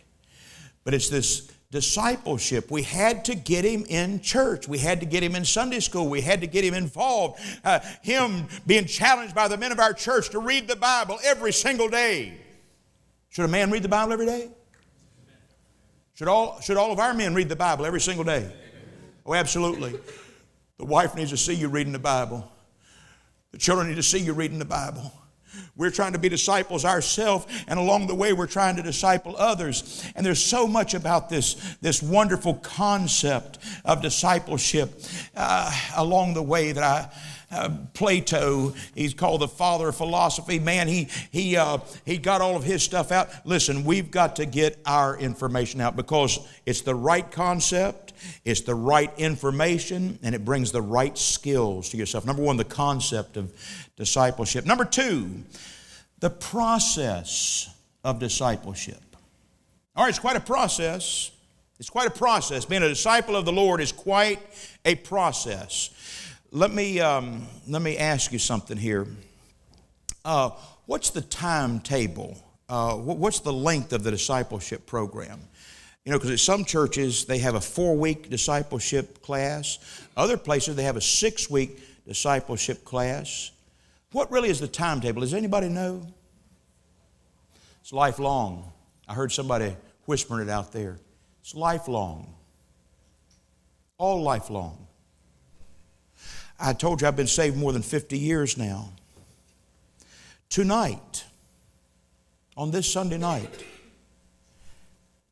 But 0.83 0.95
it's 0.95 1.09
this 1.09 1.51
discipleship. 1.69 2.71
We 2.71 2.81
had 2.81 3.25
to 3.25 3.35
get 3.35 3.65
him 3.65 3.85
in 3.87 4.19
church. 4.21 4.67
We 4.67 4.79
had 4.79 4.99
to 5.01 5.05
get 5.05 5.21
him 5.21 5.35
in 5.35 5.45
Sunday 5.45 5.79
school. 5.79 6.09
We 6.09 6.21
had 6.21 6.41
to 6.41 6.47
get 6.47 6.63
him 6.63 6.73
involved. 6.73 7.39
Uh, 7.63 7.79
him 8.01 8.47
being 8.65 8.85
challenged 8.85 9.35
by 9.35 9.47
the 9.47 9.57
men 9.57 9.71
of 9.71 9.79
our 9.79 9.93
church 9.93 10.29
to 10.31 10.39
read 10.39 10.67
the 10.67 10.75
Bible 10.75 11.19
every 11.23 11.53
single 11.53 11.87
day. 11.87 12.33
Should 13.29 13.45
a 13.45 13.49
man 13.49 13.69
read 13.69 13.83
the 13.83 13.89
Bible 13.89 14.13
every 14.13 14.25
day? 14.25 14.49
Should 16.15 16.27
all, 16.27 16.59
should 16.61 16.77
all 16.77 16.91
of 16.91 16.99
our 16.99 17.13
men 17.13 17.35
read 17.35 17.47
the 17.47 17.55
Bible 17.55 17.85
every 17.85 18.01
single 18.01 18.23
day? 18.23 18.51
Oh, 19.23 19.35
absolutely. 19.35 19.93
The 20.79 20.85
wife 20.85 21.15
needs 21.15 21.29
to 21.29 21.37
see 21.37 21.53
you 21.53 21.67
reading 21.67 21.93
the 21.93 21.99
Bible. 21.99 22.49
The 23.51 23.59
children 23.59 23.87
need 23.87 23.95
to 23.95 24.03
see 24.03 24.17
you 24.17 24.33
reading 24.33 24.57
the 24.57 24.65
Bible. 24.65 25.11
We're 25.77 25.91
trying 25.91 26.13
to 26.13 26.19
be 26.19 26.29
disciples 26.29 26.83
ourselves, 26.83 27.45
and 27.67 27.79
along 27.79 28.07
the 28.07 28.15
way, 28.15 28.33
we're 28.33 28.47
trying 28.47 28.75
to 28.77 28.83
disciple 28.83 29.35
others. 29.37 30.03
And 30.15 30.25
there's 30.25 30.43
so 30.43 30.67
much 30.67 30.93
about 30.93 31.29
this, 31.29 31.77
this 31.81 32.01
wonderful 32.01 32.55
concept 32.55 33.59
of 33.85 34.01
discipleship 34.01 35.01
uh, 35.35 35.71
along 35.95 36.33
the 36.33 36.43
way 36.43 36.71
that 36.71 36.83
I. 36.83 37.09
Uh, 37.49 37.69
Plato, 37.93 38.73
he's 38.93 39.13
called 39.13 39.39
the 39.39 39.47
father 39.47 39.87
of 39.87 39.95
philosophy. 39.95 40.59
Man, 40.59 40.89
he 40.89 41.07
he 41.31 41.55
uh, 41.55 41.77
he 42.03 42.17
got 42.17 42.41
all 42.41 42.57
of 42.57 42.65
his 42.65 42.83
stuff 42.83 43.09
out. 43.09 43.29
Listen, 43.45 43.85
we've 43.85 44.11
got 44.11 44.35
to 44.35 44.45
get 44.45 44.77
our 44.85 45.17
information 45.17 45.79
out 45.79 45.95
because 45.95 46.39
it's 46.65 46.81
the 46.81 46.93
right 46.93 47.31
concept, 47.31 48.06
it's 48.45 48.61
the 48.61 48.75
right 48.75 49.11
information, 49.17 50.19
and 50.23 50.33
it 50.33 50.45
brings 50.45 50.71
the 50.71 50.81
right 50.81 51.17
skills 51.17 51.89
to 51.89 51.97
yourself. 51.97 52.25
Number 52.25 52.41
one, 52.41 52.57
the 52.57 52.63
concept 52.63 53.37
of 53.37 53.51
discipleship. 53.95 54.65
Number 54.65 54.85
two, 54.85 55.43
the 56.19 56.29
process 56.29 57.69
of 58.03 58.19
discipleship. 58.19 59.01
All 59.95 60.03
right, 60.03 60.09
it's 60.09 60.19
quite 60.19 60.35
a 60.35 60.41
process. 60.41 61.31
It's 61.79 61.89
quite 61.89 62.07
a 62.07 62.11
process. 62.11 62.65
Being 62.65 62.83
a 62.83 62.89
disciple 62.89 63.35
of 63.35 63.45
the 63.45 63.51
Lord 63.51 63.81
is 63.81 63.91
quite 63.91 64.39
a 64.85 64.95
process. 64.95 65.91
Let 66.51 66.71
me, 66.71 66.99
um, 66.99 67.45
let 67.67 67.81
me 67.81 67.97
ask 67.97 68.31
you 68.31 68.39
something 68.39 68.77
here. 68.77 69.07
Uh, 70.23 70.51
what's 70.85 71.09
the 71.09 71.21
timetable? 71.21 72.37
Uh, 72.69 72.95
what's 72.95 73.39
the 73.39 73.53
length 73.53 73.93
of 73.93 74.03
the 74.03 74.11
discipleship 74.11 74.85
program? 74.85 75.39
You 76.07 76.13
know, 76.13 76.19
because 76.19 76.31
at 76.31 76.39
some 76.39 76.63
churches 76.63 77.25
they 77.25 77.39
have 77.39 77.55
a 77.55 77.59
four 77.59 77.97
week 77.97 78.29
discipleship 78.29 79.21
class, 79.21 79.77
other 80.15 80.37
places 80.37 80.77
they 80.77 80.83
have 80.83 80.95
a 80.95 81.01
six 81.01 81.49
week 81.49 81.81
discipleship 82.07 82.85
class. 82.85 83.51
What 84.13 84.31
really 84.31 84.47
is 84.47 84.61
the 84.61 84.69
timetable? 84.69 85.19
Does 85.19 85.33
anybody 85.33 85.67
know? 85.67 86.07
It's 87.81 87.91
lifelong. 87.91 88.71
I 89.05 89.15
heard 89.15 89.33
somebody 89.33 89.75
whispering 90.05 90.47
it 90.47 90.49
out 90.49 90.71
there. 90.71 90.97
It's 91.41 91.53
lifelong. 91.53 92.33
All 93.97 94.23
lifelong. 94.23 94.87
I 96.57 96.71
told 96.71 97.01
you 97.01 97.09
I've 97.09 97.17
been 97.17 97.27
saved 97.27 97.57
more 97.57 97.73
than 97.73 97.81
50 97.81 98.17
years 98.17 98.57
now. 98.57 98.93
Tonight, 100.47 101.25
on 102.55 102.71
this 102.71 102.89
Sunday 102.89 103.17
night, 103.17 103.65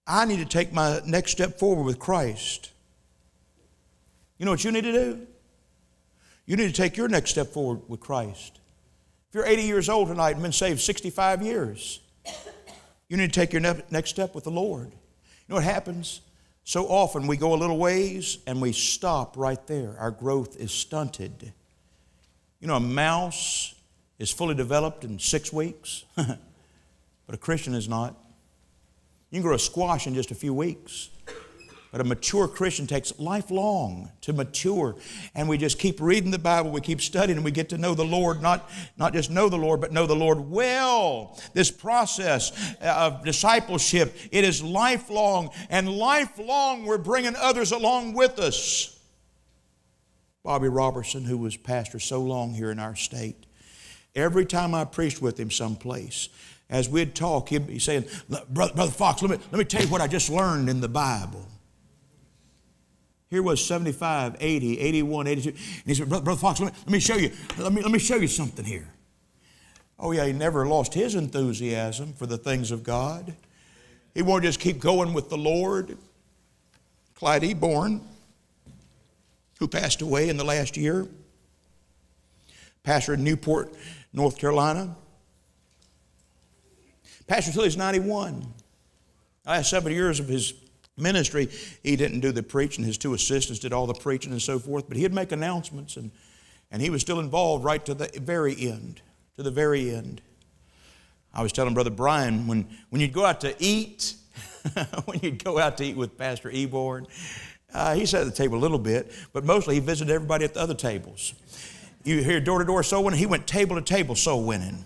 I 0.07 0.25
need 0.25 0.37
to 0.37 0.45
take 0.45 0.71
my 0.71 1.01
next 1.05 1.31
step 1.31 1.57
forward 1.57 1.83
with 1.83 1.99
Christ. 1.99 2.71
You 4.37 4.45
know 4.45 4.51
what 4.51 4.63
you 4.63 4.71
need 4.71 4.83
to 4.83 4.91
do? 4.91 5.27
You 6.45 6.57
need 6.57 6.67
to 6.67 6.73
take 6.73 6.95
your 6.95 7.07
next 7.07 7.31
step 7.31 7.47
forward 7.47 7.81
with 7.87 7.99
Christ. 7.99 8.59
If 9.29 9.35
you're 9.35 9.45
80 9.45 9.63
years 9.63 9.89
old 9.89 10.09
tonight 10.09 10.31
and 10.31 10.43
been 10.43 10.51
saved 10.51 10.79
65 10.81 11.41
years, 11.41 12.01
you 13.09 13.17
need 13.17 13.33
to 13.33 13.39
take 13.39 13.51
your 13.51 13.61
next 13.61 14.11
step 14.11 14.35
with 14.35 14.43
the 14.43 14.51
Lord. 14.51 14.91
You 14.91 15.49
know 15.49 15.55
what 15.55 15.63
happens? 15.63 16.21
So 16.63 16.85
often 16.87 17.27
we 17.27 17.37
go 17.37 17.53
a 17.53 17.57
little 17.57 17.77
ways 17.77 18.39
and 18.45 18.61
we 18.61 18.71
stop 18.71 19.37
right 19.37 19.65
there. 19.67 19.95
Our 19.99 20.11
growth 20.11 20.59
is 20.59 20.71
stunted. 20.71 21.53
You 22.59 22.67
know, 22.67 22.75
a 22.75 22.79
mouse 22.79 23.75
is 24.17 24.31
fully 24.31 24.55
developed 24.55 25.03
in 25.03 25.19
six 25.19 25.51
weeks, 25.51 26.05
but 26.15 26.39
a 27.29 27.37
Christian 27.37 27.73
is 27.73 27.87
not. 27.87 28.15
You 29.29 29.37
can 29.37 29.41
grow 29.41 29.55
a 29.55 29.59
squash 29.59 30.07
in 30.07 30.13
just 30.13 30.31
a 30.31 30.35
few 30.35 30.53
weeks. 30.53 31.09
But 31.95 32.01
a 32.01 32.03
mature 32.09 32.49
Christian 32.49 32.87
takes 32.87 33.17
lifelong 33.19 34.11
to 34.19 34.33
mature. 34.33 34.97
And 35.33 35.47
we 35.47 35.57
just 35.57 35.79
keep 35.79 36.01
reading 36.01 36.29
the 36.29 36.37
Bible, 36.37 36.69
we 36.69 36.81
keep 36.81 36.99
studying, 36.99 37.37
and 37.37 37.45
we 37.45 37.51
get 37.51 37.69
to 37.69 37.77
know 37.77 37.95
the 37.95 38.03
Lord, 38.03 38.41
not, 38.41 38.69
not 38.97 39.13
just 39.13 39.31
know 39.31 39.47
the 39.47 39.57
Lord, 39.57 39.79
but 39.79 39.93
know 39.93 40.05
the 40.05 40.13
Lord 40.13 40.41
well. 40.41 41.39
This 41.53 41.71
process 41.71 42.51
uh, 42.81 42.87
of 43.13 43.23
discipleship, 43.23 44.13
it 44.29 44.43
is 44.43 44.61
lifelong, 44.61 45.51
and 45.69 45.89
lifelong 45.89 46.85
we're 46.85 46.97
bringing 46.97 47.33
others 47.37 47.71
along 47.71 48.13
with 48.13 48.39
us. 48.39 48.99
Bobby 50.43 50.67
Robertson, 50.67 51.23
who 51.23 51.37
was 51.37 51.55
pastor 51.55 51.99
so 51.99 52.21
long 52.21 52.53
here 52.53 52.71
in 52.71 52.79
our 52.79 52.97
state, 52.97 53.45
every 54.13 54.45
time 54.45 54.75
I 54.75 54.83
preached 54.83 55.21
with 55.21 55.39
him 55.39 55.49
someplace, 55.49 56.27
as 56.69 56.89
we'd 56.89 57.15
talk, 57.15 57.49
he'd 57.49 57.67
be 57.67 57.79
saying, 57.79 58.05
Brother, 58.49 58.73
Brother 58.73 58.91
Fox, 58.91 59.21
let 59.21 59.31
me, 59.31 59.37
let 59.51 59.59
me 59.59 59.65
tell 59.65 59.81
you 59.81 59.87
what 59.87 60.01
I 60.01 60.07
just 60.07 60.29
learned 60.29 60.69
in 60.69 60.81
the 60.81 60.89
Bible. 60.89 61.45
Here 63.29 63.43
was 63.43 63.63
75, 63.63 64.37
80, 64.39 64.79
81, 64.79 65.27
82. 65.27 65.49
And 65.49 65.57
he 65.85 65.93
said, 65.93 66.09
Brother, 66.09 66.23
Brother 66.23 66.39
Fox, 66.39 66.59
let 66.59 66.73
me, 66.73 66.79
let 66.85 66.91
me 66.91 66.99
show 66.99 67.15
you, 67.15 67.31
let 67.57 67.73
me, 67.73 67.81
let 67.81 67.91
me 67.91 67.99
show 67.99 68.15
you 68.15 68.27
something 68.27 68.65
here. 68.65 68.87
Oh, 69.99 70.11
yeah, 70.11 70.25
he 70.25 70.33
never 70.33 70.65
lost 70.65 70.93
his 70.93 71.15
enthusiasm 71.15 72.13
for 72.13 72.25
the 72.25 72.37
things 72.37 72.71
of 72.71 72.83
God. 72.83 73.35
He 74.13 74.21
wanted 74.21 74.41
to 74.41 74.47
just 74.49 74.59
keep 74.59 74.79
going 74.79 75.13
with 75.13 75.29
the 75.29 75.37
Lord. 75.37 75.97
Clyde 77.15 77.43
Eborn, 77.43 78.01
who 79.59 79.67
passed 79.67 80.01
away 80.01 80.27
in 80.29 80.37
the 80.37 80.43
last 80.43 80.75
year, 80.75 81.07
pastor 82.83 83.13
in 83.13 83.23
Newport, 83.23 83.73
North 84.11 84.37
Carolina. 84.37 84.95
Pastor 87.27 87.51
till 87.51 87.63
he's 87.63 87.77
91. 87.77 88.45
Last 89.45 89.69
seven 89.69 89.91
years 89.91 90.19
of 90.19 90.27
his 90.27 90.53
ministry, 90.97 91.49
he 91.83 91.95
didn't 91.95 92.19
do 92.19 92.31
the 92.31 92.43
preaching. 92.43 92.83
His 92.83 92.97
two 92.97 93.13
assistants 93.13 93.59
did 93.59 93.73
all 93.73 93.87
the 93.87 93.93
preaching 93.93 94.31
and 94.31 94.41
so 94.41 94.59
forth, 94.59 94.87
but 94.87 94.97
he'd 94.97 95.13
make 95.13 95.31
announcements, 95.31 95.97
and, 95.97 96.11
and 96.71 96.81
he 96.81 96.89
was 96.89 97.01
still 97.01 97.19
involved 97.19 97.63
right 97.63 97.83
to 97.85 97.93
the 97.93 98.09
very 98.19 98.55
end, 98.69 99.01
to 99.37 99.43
the 99.43 99.51
very 99.51 99.93
end. 99.93 100.21
I 101.33 101.43
was 101.43 101.51
telling 101.51 101.73
Brother 101.73 101.89
Brian, 101.89 102.47
when, 102.47 102.67
when 102.89 103.01
you'd 103.01 103.13
go 103.13 103.25
out 103.25 103.41
to 103.41 103.55
eat, 103.59 104.15
when 105.05 105.19
you'd 105.21 105.43
go 105.43 105.59
out 105.59 105.77
to 105.77 105.83
eat 105.83 105.97
with 105.97 106.17
Pastor 106.17 106.49
Eborn, 106.49 107.07
uh, 107.73 107.93
he 107.93 108.05
sat 108.05 108.21
at 108.21 108.25
the 108.25 108.31
table 108.31 108.57
a 108.57 108.61
little 108.61 108.79
bit, 108.79 109.11
but 109.33 109.43
mostly 109.43 109.75
he 109.75 109.81
visited 109.81 110.13
everybody 110.13 110.45
at 110.45 110.53
the 110.53 110.61
other 110.61 110.73
tables. 110.73 111.33
You 112.03 112.23
hear 112.23 112.39
door 112.39 112.59
to 112.59 112.65
door 112.65 112.83
soul 112.83 113.03
winning, 113.03 113.19
he 113.19 113.25
went 113.25 113.47
table 113.47 113.75
to 113.75 113.81
table 113.81 114.15
soul 114.15 114.45
winning. 114.45 114.85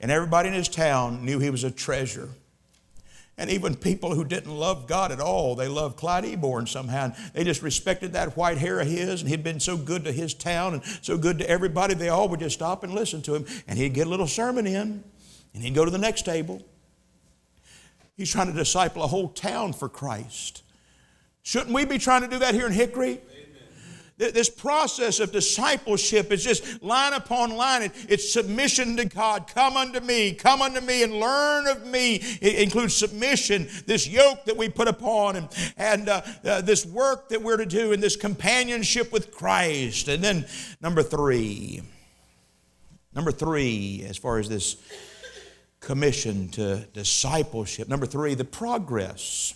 And 0.00 0.10
everybody 0.10 0.48
in 0.48 0.54
his 0.54 0.68
town 0.68 1.24
knew 1.24 1.38
he 1.38 1.50
was 1.50 1.64
a 1.64 1.70
treasure. 1.70 2.28
And 3.38 3.50
even 3.50 3.74
people 3.74 4.14
who 4.14 4.24
didn't 4.24 4.54
love 4.54 4.86
God 4.86 5.12
at 5.12 5.20
all, 5.20 5.54
they 5.54 5.68
loved 5.68 5.98
Clyde 5.98 6.24
Eborn 6.24 6.66
somehow. 6.66 7.12
They 7.34 7.44
just 7.44 7.62
respected 7.62 8.14
that 8.14 8.36
white 8.36 8.56
hair 8.56 8.80
of 8.80 8.88
his, 8.88 9.20
and 9.20 9.28
he'd 9.28 9.44
been 9.44 9.60
so 9.60 9.76
good 9.76 10.04
to 10.04 10.12
his 10.12 10.32
town 10.32 10.72
and 10.74 10.82
so 11.02 11.18
good 11.18 11.38
to 11.40 11.48
everybody, 11.48 11.92
they 11.92 12.08
all 12.08 12.28
would 12.30 12.40
just 12.40 12.54
stop 12.54 12.82
and 12.82 12.94
listen 12.94 13.20
to 13.22 13.34
him. 13.34 13.44
And 13.68 13.78
he'd 13.78 13.92
get 13.92 14.06
a 14.06 14.10
little 14.10 14.26
sermon 14.26 14.66
in, 14.66 15.04
and 15.52 15.62
he'd 15.62 15.74
go 15.74 15.84
to 15.84 15.90
the 15.90 15.98
next 15.98 16.22
table. 16.22 16.62
He's 18.16 18.30
trying 18.30 18.46
to 18.46 18.54
disciple 18.54 19.02
a 19.02 19.06
whole 19.06 19.28
town 19.28 19.74
for 19.74 19.90
Christ. 19.90 20.62
Shouldn't 21.42 21.74
we 21.74 21.84
be 21.84 21.98
trying 21.98 22.22
to 22.22 22.28
do 22.28 22.38
that 22.38 22.54
here 22.54 22.66
in 22.66 22.72
Hickory? 22.72 23.20
This 24.18 24.48
process 24.48 25.20
of 25.20 25.30
discipleship 25.30 26.32
is 26.32 26.42
just 26.42 26.82
line 26.82 27.12
upon 27.12 27.54
line. 27.54 27.92
It's 28.08 28.32
submission 28.32 28.96
to 28.96 29.04
God. 29.04 29.46
Come 29.46 29.76
unto 29.76 30.00
me, 30.00 30.32
come 30.32 30.62
unto 30.62 30.80
me 30.80 31.02
and 31.02 31.20
learn 31.20 31.66
of 31.66 31.86
me. 31.86 32.14
It 32.40 32.60
includes 32.60 32.96
submission, 32.96 33.68
this 33.84 34.08
yoke 34.08 34.46
that 34.46 34.56
we 34.56 34.70
put 34.70 34.88
upon 34.88 35.34
Him, 35.34 35.48
and 35.76 36.08
uh, 36.08 36.22
uh, 36.44 36.62
this 36.62 36.86
work 36.86 37.28
that 37.28 37.42
we're 37.42 37.58
to 37.58 37.66
do, 37.66 37.92
and 37.92 38.02
this 38.02 38.16
companionship 38.16 39.12
with 39.12 39.30
Christ. 39.32 40.08
And 40.08 40.24
then 40.24 40.46
number 40.80 41.02
three, 41.02 41.82
number 43.14 43.32
three, 43.32 44.02
as 44.08 44.16
far 44.16 44.38
as 44.38 44.48
this 44.48 44.76
commission 45.80 46.48
to 46.50 46.86
discipleship, 46.94 47.86
number 47.86 48.06
three, 48.06 48.32
the 48.32 48.44
progress. 48.44 49.52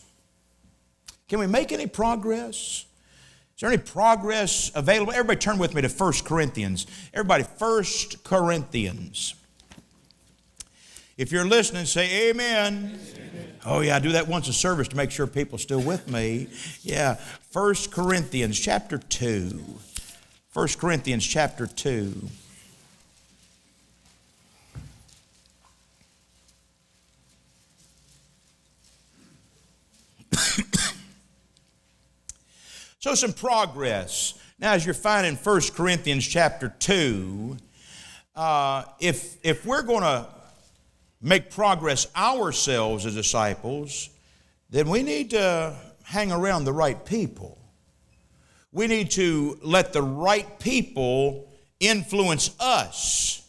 Can 1.28 1.38
we 1.38 1.46
make 1.46 1.72
any 1.72 1.86
progress? 1.86 2.84
Is 3.60 3.62
there 3.62 3.72
any 3.72 3.82
progress 3.82 4.70
available? 4.74 5.12
Everybody 5.12 5.38
turn 5.38 5.58
with 5.58 5.74
me 5.74 5.82
to 5.82 5.88
1 5.88 6.12
Corinthians. 6.24 6.86
Everybody, 7.12 7.44
1 7.44 7.84
Corinthians. 8.24 9.34
If 11.18 11.30
you're 11.30 11.44
listening, 11.44 11.84
say 11.84 12.30
amen. 12.30 12.98
amen. 13.14 13.58
Oh, 13.66 13.80
yeah, 13.80 13.96
I 13.96 13.98
do 13.98 14.12
that 14.12 14.26
once 14.26 14.48
a 14.48 14.54
service 14.54 14.88
to 14.88 14.96
make 14.96 15.10
sure 15.10 15.26
people 15.26 15.56
are 15.56 15.58
still 15.58 15.82
with 15.82 16.10
me. 16.10 16.48
Yeah, 16.80 17.20
1 17.52 17.74
Corinthians 17.90 18.58
chapter 18.58 18.96
2. 18.96 19.62
1 20.54 20.68
Corinthians 20.78 21.26
chapter 21.26 21.66
2. 21.66 22.30
So, 33.10 33.16
some 33.16 33.32
progress. 33.32 34.34
Now, 34.60 34.74
as 34.74 34.86
you're 34.86 34.94
finding 34.94 35.34
1 35.34 35.60
Corinthians 35.74 36.24
chapter 36.24 36.72
2, 36.78 37.56
uh, 38.36 38.84
if, 39.00 39.36
if 39.44 39.66
we're 39.66 39.82
going 39.82 40.02
to 40.02 40.28
make 41.20 41.50
progress 41.50 42.06
ourselves 42.14 43.06
as 43.06 43.16
disciples, 43.16 44.10
then 44.70 44.88
we 44.88 45.02
need 45.02 45.30
to 45.30 45.74
hang 46.04 46.30
around 46.30 46.62
the 46.62 46.72
right 46.72 47.04
people. 47.04 47.58
We 48.70 48.86
need 48.86 49.10
to 49.12 49.58
let 49.60 49.92
the 49.92 50.02
right 50.02 50.60
people 50.60 51.52
influence 51.80 52.54
us. 52.60 53.42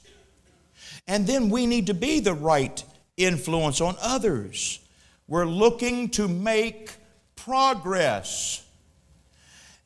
And 1.08 1.28
then 1.28 1.52
we 1.52 1.68
need 1.68 1.86
to 1.86 1.94
be 1.94 2.20
the 2.20 2.34
right 2.34 2.84
influence 3.16 3.80
on 3.80 3.96
others. 4.02 4.80
We're 5.28 5.46
looking 5.46 6.10
to 6.10 6.28
make 6.28 6.96
progress. 7.36 8.66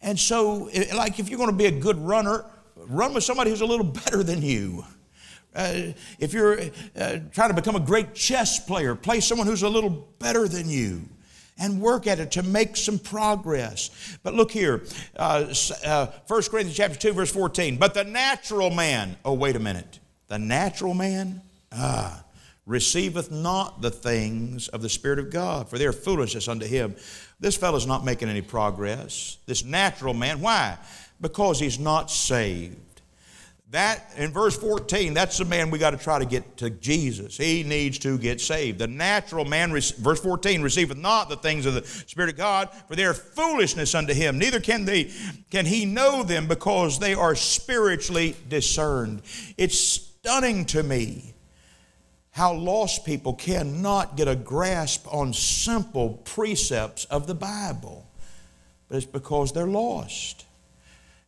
And 0.05 0.19
so, 0.19 0.69
like, 0.95 1.19
if 1.19 1.29
you're 1.29 1.39
going 1.39 1.49
to 1.49 1.55
be 1.55 1.65
a 1.65 1.71
good 1.71 1.97
runner, 1.97 2.45
run 2.75 3.15
with 3.15 3.23
somebody 3.23 3.49
who's 3.49 3.61
a 3.61 3.65
little 3.65 3.85
better 4.05 4.23
than 4.23 4.41
you. 4.41 4.85
Uh, 5.53 5.93
if 6.19 6.31
you're 6.31 6.59
uh, 6.95 7.17
trying 7.31 7.49
to 7.49 7.55
become 7.55 7.75
a 7.75 7.79
great 7.79 8.13
chess 8.13 8.59
player, 8.59 8.93
play 8.93 9.19
someone 9.19 9.47
who's 9.47 9.63
a 9.63 9.69
little 9.69 10.07
better 10.19 10.47
than 10.47 10.69
you 10.69 11.01
and 11.57 11.81
work 11.81 12.05
at 12.05 12.19
it 12.19 12.31
to 12.31 12.43
make 12.43 12.77
some 12.77 12.99
progress. 12.99 14.17
But 14.21 14.35
look 14.35 14.51
here, 14.51 14.83
uh, 15.15 15.53
uh, 15.85 16.07
1 16.27 16.41
Corinthians 16.43 16.75
chapter 16.75 16.99
2, 16.99 17.13
verse 17.13 17.31
14. 17.31 17.77
But 17.77 17.93
the 17.93 18.03
natural 18.03 18.69
man, 18.69 19.15
oh, 19.25 19.33
wait 19.33 19.55
a 19.55 19.59
minute. 19.59 19.99
The 20.27 20.37
natural 20.37 20.93
man, 20.93 21.41
ah, 21.71 22.24
receiveth 22.65 23.31
not 23.31 23.81
the 23.81 23.91
things 23.91 24.67
of 24.69 24.81
the 24.81 24.89
Spirit 24.89 25.19
of 25.19 25.29
God, 25.29 25.69
for 25.69 25.77
they 25.77 25.85
are 25.85 25.93
foolishness 25.93 26.47
unto 26.47 26.65
him. 26.65 26.95
This 27.39 27.55
fellow's 27.55 27.85
not 27.85 28.03
making 28.03 28.29
any 28.29 28.41
progress. 28.41 29.37
This 29.45 29.63
natural 29.63 30.13
man. 30.13 30.41
Why? 30.41 30.77
Because 31.21 31.59
he's 31.59 31.79
not 31.79 32.09
saved. 32.09 32.81
That, 33.71 34.13
in 34.15 34.31
verse 34.31 34.55
14, 34.57 35.13
that's 35.13 35.37
the 35.37 35.45
man 35.45 35.69
we 35.69 35.79
got 35.79 35.91
to 35.91 35.97
try 35.97 36.19
to 36.19 36.25
get 36.25 36.57
to 36.57 36.69
Jesus. 36.69 37.35
He 37.35 37.63
needs 37.63 37.99
to 37.99 38.17
get 38.17 38.39
saved. 38.39 38.79
The 38.79 38.87
natural 38.87 39.43
man, 39.43 39.71
verse 39.71 40.21
14, 40.21 40.61
receiveth 40.61 40.97
not 40.97 41.29
the 41.29 41.35
things 41.35 41.65
of 41.65 41.73
the 41.73 41.83
Spirit 41.83 42.29
of 42.29 42.37
God, 42.37 42.69
for 42.87 42.95
they 42.95 43.05
are 43.05 43.13
foolishness 43.13 43.93
unto 43.93 44.13
him. 44.13 44.37
Neither 44.37 44.59
can, 44.59 44.85
they, 44.85 45.11
can 45.49 45.65
he 45.65 45.85
know 45.85 46.23
them 46.23 46.47
because 46.47 46.99
they 46.99 47.15
are 47.15 47.35
spiritually 47.35 48.35
discerned. 48.47 49.23
It's 49.57 49.77
stunning 49.77 50.65
to 50.65 50.81
me 50.81 51.34
how 52.35 52.51
lost 52.51 53.05
people 53.05 53.33
cannot 53.33 54.17
get 54.17 54.27
a 54.27 54.35
grasp 54.35 55.07
on 55.09 55.31
simple 55.31 56.21
precepts 56.25 57.05
of 57.05 57.27
the 57.27 57.33
Bible. 57.33 58.05
But 58.89 58.97
it's 58.97 59.05
because 59.05 59.53
they're 59.53 59.65
lost. 59.65 60.45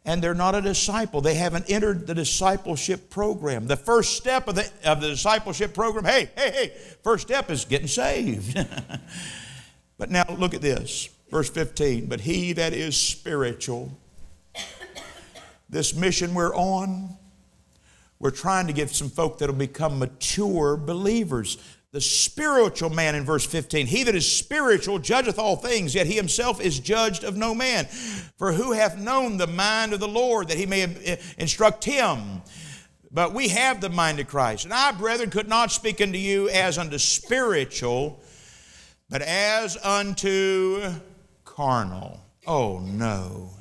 And 0.04 0.22
they're 0.22 0.34
not 0.34 0.54
a 0.54 0.62
disciple. 0.62 1.22
They 1.22 1.36
haven't 1.36 1.70
entered 1.70 2.08
the 2.08 2.14
discipleship 2.14 3.10
program. 3.10 3.68
The 3.68 3.78
first 3.78 4.18
step 4.18 4.50
of 4.50 4.56
the, 4.56 4.70
of 4.84 5.00
the 5.00 5.08
discipleship 5.08 5.74
program, 5.74 6.04
hey, 6.04 6.30
hey, 6.36 6.52
hey, 6.52 6.74
first 7.04 7.26
step 7.26 7.50
is 7.50 7.64
getting 7.64 7.88
saved. 7.88 8.60
but 9.98 10.12
now 10.12 10.26
look 10.38 10.54
at 10.54 10.62
this, 10.62 11.08
verse 11.32 11.50
15. 11.50 12.08
But 12.08 12.20
he 12.20 12.52
that 12.52 12.74
is 12.74 12.98
spiritual, 12.98 13.98
this 15.70 15.96
mission 15.96 16.34
we're 16.34 16.54
on, 16.54 17.18
we're 18.20 18.32
trying 18.32 18.68
to 18.68 18.74
get 18.74 18.90
some 18.90 19.10
folk 19.10 19.38
that'll 19.38 19.56
become 19.56 20.00
mature 20.00 20.76
believers. 20.78 21.58
The 21.92 22.02
spiritual 22.02 22.90
man 22.90 23.16
in 23.16 23.24
verse 23.24 23.46
15, 23.46 23.88
he 23.88 24.04
that 24.04 24.16
is 24.16 24.30
spiritual 24.30 25.00
judgeth 25.00 25.40
all 25.40 25.56
things, 25.56 25.96
yet 25.96 26.06
he 26.06 26.16
himself 26.16 26.60
is 26.60 26.80
judged 26.80 27.24
of 27.24 27.38
no 27.38 27.56
man. 27.56 27.86
For 27.86 28.52
who 28.52 28.74
hath 28.74 28.98
known 28.98 29.38
the 29.38 29.48
mind 29.48 29.94
of 29.94 30.00
the 30.00 30.08
Lord 30.08 30.50
that 30.50 30.58
he 30.58 30.66
may 30.66 31.18
instruct 31.38 31.86
him? 31.86 32.42
But 33.12 33.34
we 33.34 33.48
have 33.50 33.80
the 33.80 33.90
mind 33.90 34.20
of 34.20 34.28
Christ. 34.28 34.66
And 34.66 34.74
I, 34.74 34.92
brethren, 34.92 35.30
could 35.30 35.48
not 35.48 35.72
speak 35.72 36.02
unto 36.02 36.18
you 36.18 36.50
as 36.50 36.78
unto 36.78 36.98
spiritual, 36.98 38.20
but 39.10 39.22
as 39.22 39.78
unto 39.78 40.92
carnal. 41.46 42.20
Oh 42.46 42.80
no. 42.80 43.52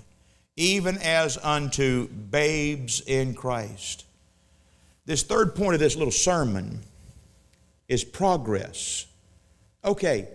Even 0.56 0.98
as 0.98 1.38
unto 1.42 2.08
babes 2.08 3.02
in 3.02 3.34
Christ. 3.34 4.05
This 5.06 5.22
third 5.22 5.54
point 5.54 5.74
of 5.74 5.80
this 5.80 5.96
little 5.96 6.12
sermon 6.12 6.80
is 7.88 8.04
progress. 8.04 9.06
Okay, 9.84 10.28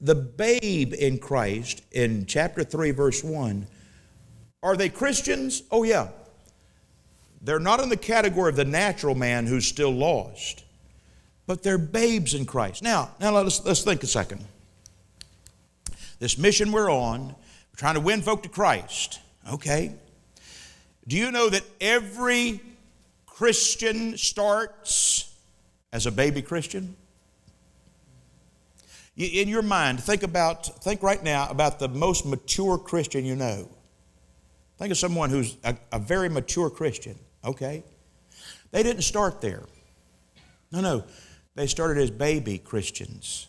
the 0.00 0.14
babe 0.14 0.94
in 0.94 1.18
Christ 1.18 1.82
in 1.90 2.24
chapter 2.26 2.62
3, 2.62 2.92
verse 2.92 3.24
1, 3.24 3.66
are 4.62 4.76
they 4.76 4.88
Christians? 4.88 5.64
Oh, 5.70 5.82
yeah. 5.82 6.08
They're 7.42 7.58
not 7.58 7.80
in 7.80 7.88
the 7.88 7.96
category 7.96 8.50
of 8.50 8.56
the 8.56 8.64
natural 8.64 9.14
man 9.14 9.46
who's 9.46 9.66
still 9.66 9.92
lost, 9.92 10.64
but 11.46 11.62
they're 11.62 11.78
babes 11.78 12.34
in 12.34 12.46
Christ. 12.46 12.82
Now, 12.82 13.10
now 13.20 13.32
let's, 13.32 13.64
let's 13.64 13.82
think 13.82 14.02
a 14.02 14.06
second. 14.06 14.44
This 16.18 16.38
mission 16.38 16.72
we're 16.72 16.90
on, 16.90 17.28
we're 17.28 17.76
trying 17.76 17.94
to 17.94 18.00
win 18.00 18.22
folk 18.22 18.42
to 18.44 18.48
Christ. 18.48 19.20
Okay. 19.52 19.92
Do 21.06 21.16
you 21.16 21.30
know 21.30 21.48
that 21.48 21.62
every 21.80 22.60
Christian 23.38 24.18
starts 24.18 25.32
as 25.92 26.06
a 26.06 26.10
baby 26.10 26.42
Christian? 26.42 26.96
In 29.16 29.46
your 29.46 29.62
mind, 29.62 30.02
think 30.02 30.24
about, 30.24 30.66
think 30.82 31.04
right 31.04 31.22
now 31.22 31.46
about 31.48 31.78
the 31.78 31.86
most 31.86 32.26
mature 32.26 32.78
Christian 32.78 33.24
you 33.24 33.36
know. 33.36 33.68
Think 34.76 34.90
of 34.90 34.98
someone 34.98 35.30
who's 35.30 35.56
a, 35.62 35.76
a 35.92 36.00
very 36.00 36.28
mature 36.28 36.68
Christian, 36.68 37.16
okay? 37.44 37.84
They 38.72 38.82
didn't 38.82 39.02
start 39.02 39.40
there. 39.40 39.62
No, 40.72 40.80
no. 40.80 41.04
They 41.54 41.68
started 41.68 42.02
as 42.02 42.10
baby 42.10 42.58
Christians. 42.58 43.46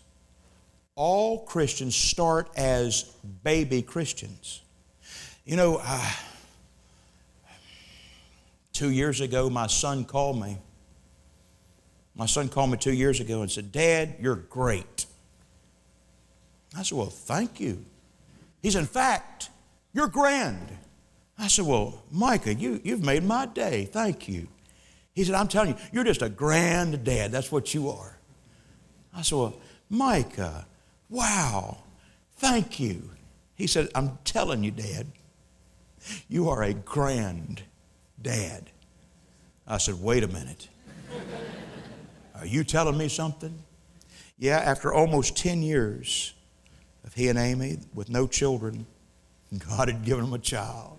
All 0.93 1.45
Christians 1.45 1.95
start 1.95 2.52
as 2.56 3.06
baby 3.43 3.82
Christians. 3.82 4.62
You 5.45 5.56
know, 5.56 5.82
uh, 5.84 6.12
Two 8.79 8.91
years 8.91 9.19
ago, 9.19 9.49
my 9.49 9.67
son 9.67 10.05
called 10.05 10.39
me. 10.39 10.57
My 12.15 12.25
son 12.25 12.47
called 12.47 12.71
me 12.71 12.77
two 12.77 12.93
years 12.93 13.19
ago 13.19 13.41
and 13.41 13.51
said, 13.51 13.73
Dad, 13.73 14.15
you're 14.21 14.37
great. 14.37 15.05
I 16.73 16.83
said, 16.83 16.97
Well, 16.97 17.09
thank 17.09 17.59
you. 17.59 17.83
He 18.61 18.71
said, 18.71 18.79
In 18.79 18.85
fact, 18.85 19.49
you're 19.91 20.07
grand. 20.07 20.71
I 21.37 21.49
said, 21.49 21.65
Well, 21.65 22.05
Micah, 22.09 22.53
you, 22.53 22.79
you've 22.81 23.03
made 23.03 23.25
my 23.25 23.47
day. 23.47 23.83
Thank 23.83 24.29
you. 24.29 24.47
He 25.11 25.25
said, 25.25 25.35
I'm 25.35 25.49
telling 25.49 25.71
you, 25.71 25.75
you're 25.91 26.05
just 26.05 26.21
a 26.21 26.29
grand 26.29 27.03
dad. 27.03 27.33
That's 27.33 27.51
what 27.51 27.73
you 27.73 27.89
are. 27.89 28.17
I 29.13 29.23
said, 29.23 29.39
Well, 29.39 29.59
Micah, 29.89 30.65
wow, 31.09 31.83
thank 32.37 32.79
you. 32.79 33.09
He 33.55 33.67
said, 33.67 33.89
I'm 33.93 34.19
telling 34.23 34.63
you, 34.63 34.71
Dad, 34.71 35.07
you 36.29 36.47
are 36.47 36.63
a 36.63 36.73
grand 36.73 37.63
dad. 38.21 38.69
I 39.67 39.77
said, 39.77 40.01
Wait 40.01 40.23
a 40.23 40.27
minute. 40.27 40.67
Are 42.36 42.45
you 42.45 42.63
telling 42.63 42.97
me 42.97 43.10
something? 43.10 43.63
Yeah, 44.38 44.58
after 44.58 44.93
almost 44.93 45.36
10 45.36 45.62
years 45.62 46.34
of 47.03 47.13
he 47.13 47.27
and 47.27 47.38
Amy 47.38 47.79
with 47.93 48.10
no 48.10 48.27
children, 48.27 48.86
God 49.69 49.89
had 49.89 50.05
given 50.05 50.25
them 50.25 50.34
a 50.34 50.39
child. 50.39 50.97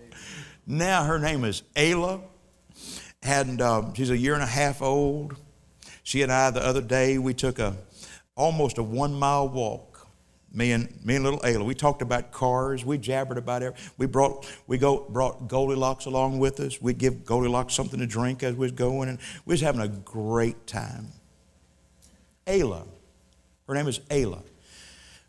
Now 0.66 1.04
her 1.04 1.18
name 1.18 1.44
is 1.44 1.62
Ayla, 1.74 2.20
and 3.22 3.60
um, 3.62 3.94
she's 3.94 4.10
a 4.10 4.16
year 4.16 4.34
and 4.34 4.42
a 4.42 4.46
half 4.46 4.82
old. 4.82 5.36
She 6.02 6.22
and 6.22 6.30
I, 6.30 6.50
the 6.50 6.64
other 6.64 6.82
day, 6.82 7.18
we 7.18 7.34
took 7.34 7.58
a 7.58 7.76
almost 8.36 8.78
a 8.78 8.82
one 8.82 9.14
mile 9.14 9.48
walk 9.48 9.89
me 10.52 10.72
and 10.72 10.88
me 11.04 11.16
and 11.16 11.24
little 11.24 11.40
Ayla, 11.40 11.64
we 11.64 11.74
talked 11.74 12.02
about 12.02 12.32
cars. 12.32 12.84
We 12.84 12.98
jabbered 12.98 13.38
about 13.38 13.62
it. 13.62 13.74
We 13.98 14.06
brought 14.06 14.50
we 14.66 14.78
go 14.78 15.06
brought 15.08 15.48
Goldilocks 15.48 16.06
along 16.06 16.38
with 16.38 16.60
us. 16.60 16.80
We'd 16.80 16.98
give 16.98 17.24
Goldilocks 17.24 17.74
something 17.74 18.00
to 18.00 18.06
drink 18.06 18.42
as 18.42 18.54
we 18.54 18.60
was 18.60 18.72
going, 18.72 19.08
and 19.08 19.18
we 19.44 19.52
was 19.52 19.60
having 19.60 19.80
a 19.80 19.88
great 19.88 20.66
time. 20.66 21.08
Ayla, 22.46 22.86
her 23.68 23.74
name 23.74 23.86
is 23.86 24.00
Ayla. 24.10 24.42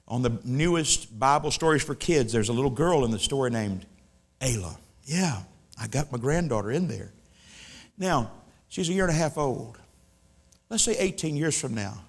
On 0.08 0.22
the 0.22 0.40
newest 0.44 1.18
Bible 1.18 1.52
stories 1.52 1.84
for 1.84 1.96
kids, 1.96 2.34
there's 2.34 2.50
a 2.50 2.54
little 2.54 2.72
girl 2.72 3.06
in 3.06 3.12
the 3.12 3.20
story 3.20 3.50
named 3.50 3.86
Ayla. 4.42 4.78
Yeah, 5.06 5.44
I 5.80 5.88
got 5.88 6.12
my 6.12 6.18
granddaughter 6.18 6.72
in 6.72 6.88
there. 6.88 7.14
Now, 7.98 8.32
she's 8.68 8.90
a 8.90 8.94
year 8.94 9.06
and 9.06 9.14
a 9.14 9.16
half 9.16 9.38
old. 9.38 9.78
Let's 10.70 10.84
say 10.84 10.98
18 10.98 11.36
years 11.36 11.60
from 11.60 11.76
now. 11.76 12.04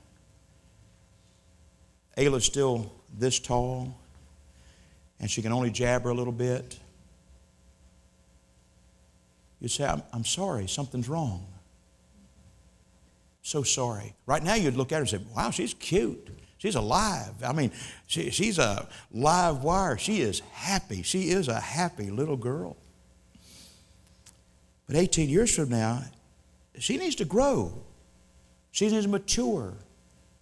Ayla's 2.17 2.45
still 2.45 2.93
this 3.19 3.39
tall 3.39 3.95
and 5.23 5.31
she 5.31 5.41
can 5.41 5.53
only 5.53 5.71
jabber 5.71 6.11
a 6.11 6.15
little 6.15 6.33
bit, 6.33 6.79
you 9.61 9.69
say, 9.69 9.85
I'm, 9.87 10.03
I'm 10.13 10.25
sorry, 10.25 10.67
something's 10.67 11.09
wrong. 11.09 11.47
So 13.43 13.63
sorry. 13.63 14.15
Right 14.27 14.43
now, 14.43 14.55
you'd 14.55 14.77
look 14.77 14.91
at 14.91 14.97
her 14.97 15.01
and 15.03 15.09
say, 15.09 15.21
Wow, 15.35 15.51
she's 15.51 15.75
cute. 15.75 16.29
She's 16.59 16.75
alive. 16.75 17.43
I 17.45 17.53
mean, 17.53 17.73
she, 18.07 18.31
she's 18.31 18.59
a 18.59 18.89
live 19.13 19.63
wire. 19.63 19.99
She 19.99 20.21
is 20.21 20.41
happy. 20.53 21.03
She 21.03 21.31
is 21.31 21.49
a 21.49 21.59
happy 21.59 22.11
little 22.11 22.37
girl. 22.37 22.77
But 24.87 24.97
18 24.97 25.29
years 25.29 25.55
from 25.55 25.71
now, 25.71 26.03
she 26.79 26.97
needs 26.97 27.17
to 27.17 27.25
grow. 27.25 27.83
She 28.71 28.89
needs 28.89 29.05
to 29.05 29.11
mature. 29.11 29.75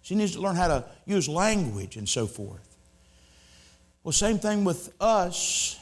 She 0.01 0.15
needs 0.15 0.33
to 0.33 0.41
learn 0.41 0.55
how 0.55 0.67
to 0.67 0.85
use 1.05 1.27
language 1.29 1.97
and 1.97 2.07
so 2.07 2.27
forth. 2.27 2.77
Well, 4.03 4.11
same 4.11 4.39
thing 4.39 4.63
with 4.63 4.93
us, 4.99 5.79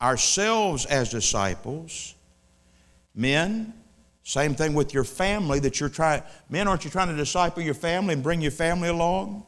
ourselves 0.00 0.86
as 0.86 1.10
disciples. 1.10 2.14
Men, 3.14 3.74
same 4.24 4.54
thing 4.54 4.74
with 4.74 4.92
your 4.92 5.04
family 5.04 5.60
that 5.60 5.78
you're 5.78 5.88
trying. 5.88 6.22
Men, 6.48 6.66
aren't 6.66 6.84
you 6.84 6.90
trying 6.90 7.08
to 7.08 7.16
disciple 7.16 7.62
your 7.62 7.74
family 7.74 8.14
and 8.14 8.22
bring 8.22 8.40
your 8.40 8.50
family 8.50 8.88
along? 8.88 9.44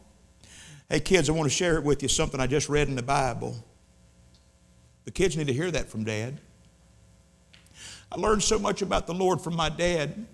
Hey, 0.88 1.00
kids, 1.00 1.28
I 1.28 1.32
want 1.32 1.50
to 1.50 1.56
share 1.56 1.76
it 1.76 1.82
with 1.82 2.02
you 2.02 2.08
something 2.08 2.40
I 2.40 2.46
just 2.46 2.68
read 2.68 2.88
in 2.88 2.94
the 2.94 3.02
Bible. 3.02 3.56
The 5.04 5.10
kids 5.10 5.36
need 5.36 5.46
to 5.48 5.52
hear 5.52 5.70
that 5.70 5.88
from 5.88 6.04
dad. 6.04 6.40
I 8.12 8.16
learned 8.16 8.42
so 8.42 8.58
much 8.58 8.82
about 8.82 9.06
the 9.06 9.14
Lord 9.14 9.40
from 9.40 9.56
my 9.56 9.68
dad. 9.68 10.26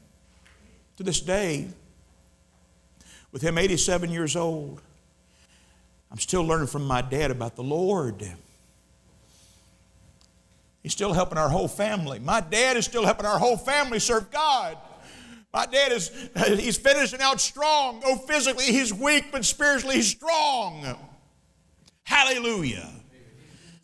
To 0.97 1.03
this 1.03 1.21
day, 1.21 1.69
with 3.33 3.43
him 3.43 3.59
87 3.59 4.11
years 4.11 4.37
old, 4.37 4.81
I'm 6.11 6.19
still 6.19 6.43
learning 6.43 6.67
from 6.67 6.85
my 6.85 7.03
dad 7.03 7.31
about 7.31 7.57
the 7.57 7.63
Lord. 7.63 8.27
He's 10.83 10.93
still 10.93 11.13
helping 11.13 11.39
our 11.39 11.49
whole 11.49 11.69
family. 11.69 12.19
My 12.19 12.41
dad 12.41 12.77
is 12.77 12.85
still 12.85 13.05
helping 13.05 13.27
our 13.27 13.39
whole 13.39 13.57
family 13.57 13.99
serve 13.99 14.31
God. 14.31 14.79
My 15.53 15.67
dad 15.67 15.93
is 15.93 16.11
he's 16.57 16.77
finishing 16.77 17.21
out 17.21 17.41
strong. 17.41 18.03
Oh, 18.05 18.17
physically 18.17 18.67
he's 18.67 18.95
weak, 18.95 19.27
but 19.31 19.45
spiritually 19.45 19.97
he's 19.97 20.09
strong. 20.09 20.97
Hallelujah. 22.05 22.89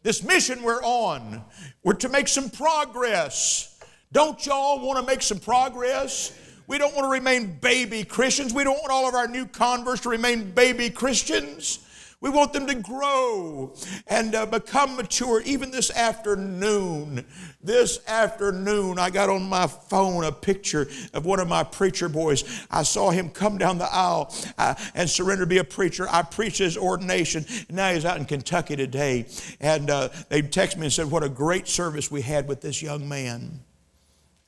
This 0.02 0.22
mission 0.22 0.62
we're 0.62 0.82
on, 0.82 1.44
we're 1.82 1.94
to 1.94 2.08
make 2.08 2.28
some 2.28 2.48
progress. 2.48 3.78
Don't 4.12 4.44
y'all 4.46 4.84
want 4.86 5.00
to 5.00 5.06
make 5.06 5.20
some 5.20 5.38
progress? 5.38 6.32
We 6.66 6.78
don't 6.78 6.94
want 6.94 7.04
to 7.04 7.10
remain 7.10 7.58
baby 7.60 8.04
Christians. 8.04 8.52
We 8.52 8.64
don't 8.64 8.76
want 8.76 8.90
all 8.90 9.08
of 9.08 9.14
our 9.14 9.28
new 9.28 9.46
converts 9.46 10.02
to 10.02 10.08
remain 10.08 10.50
baby 10.50 10.90
Christians. 10.90 11.80
We 12.18 12.30
want 12.30 12.54
them 12.54 12.66
to 12.66 12.74
grow 12.74 13.74
and 14.06 14.34
uh, 14.34 14.46
become 14.46 14.96
mature. 14.96 15.42
Even 15.42 15.70
this 15.70 15.90
afternoon, 15.90 17.26
this 17.62 18.00
afternoon, 18.08 18.98
I 18.98 19.10
got 19.10 19.28
on 19.28 19.46
my 19.48 19.66
phone 19.66 20.24
a 20.24 20.32
picture 20.32 20.88
of 21.12 21.26
one 21.26 21.40
of 21.40 21.46
my 21.46 21.62
preacher 21.62 22.08
boys. 22.08 22.66
I 22.70 22.84
saw 22.84 23.10
him 23.10 23.28
come 23.28 23.58
down 23.58 23.76
the 23.76 23.92
aisle 23.92 24.34
uh, 24.56 24.74
and 24.94 25.10
surrender 25.10 25.44
to 25.44 25.48
be 25.48 25.58
a 25.58 25.64
preacher. 25.64 26.06
I 26.10 26.22
preached 26.22 26.58
his 26.58 26.78
ordination. 26.78 27.44
Now 27.68 27.92
he's 27.92 28.06
out 28.06 28.16
in 28.16 28.24
Kentucky 28.24 28.76
today. 28.76 29.26
And 29.60 29.90
uh, 29.90 30.08
they 30.30 30.40
texted 30.40 30.78
me 30.78 30.86
and 30.86 30.92
said, 30.92 31.10
What 31.10 31.22
a 31.22 31.28
great 31.28 31.68
service 31.68 32.10
we 32.10 32.22
had 32.22 32.48
with 32.48 32.62
this 32.62 32.80
young 32.80 33.06
man. 33.06 33.60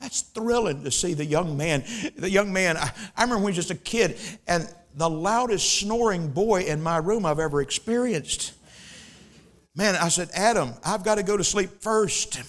That's 0.00 0.22
thrilling 0.22 0.84
to 0.84 0.90
see 0.90 1.14
the 1.14 1.24
young 1.24 1.56
man. 1.56 1.84
The 2.16 2.30
young 2.30 2.52
man, 2.52 2.76
I, 2.76 2.92
I 3.16 3.22
remember 3.22 3.44
when 3.44 3.52
he 3.52 3.58
was 3.58 3.66
just 3.66 3.70
a 3.70 3.82
kid, 3.82 4.16
and 4.46 4.72
the 4.94 5.10
loudest 5.10 5.80
snoring 5.80 6.30
boy 6.30 6.62
in 6.62 6.82
my 6.82 6.98
room 6.98 7.26
I've 7.26 7.38
ever 7.38 7.60
experienced. 7.60 8.52
Man, 9.74 9.94
I 9.96 10.08
said, 10.08 10.30
Adam, 10.34 10.72
I've 10.84 11.04
got 11.04 11.16
to 11.16 11.22
go 11.22 11.36
to 11.36 11.44
sleep 11.44 11.70
first. 11.80 12.40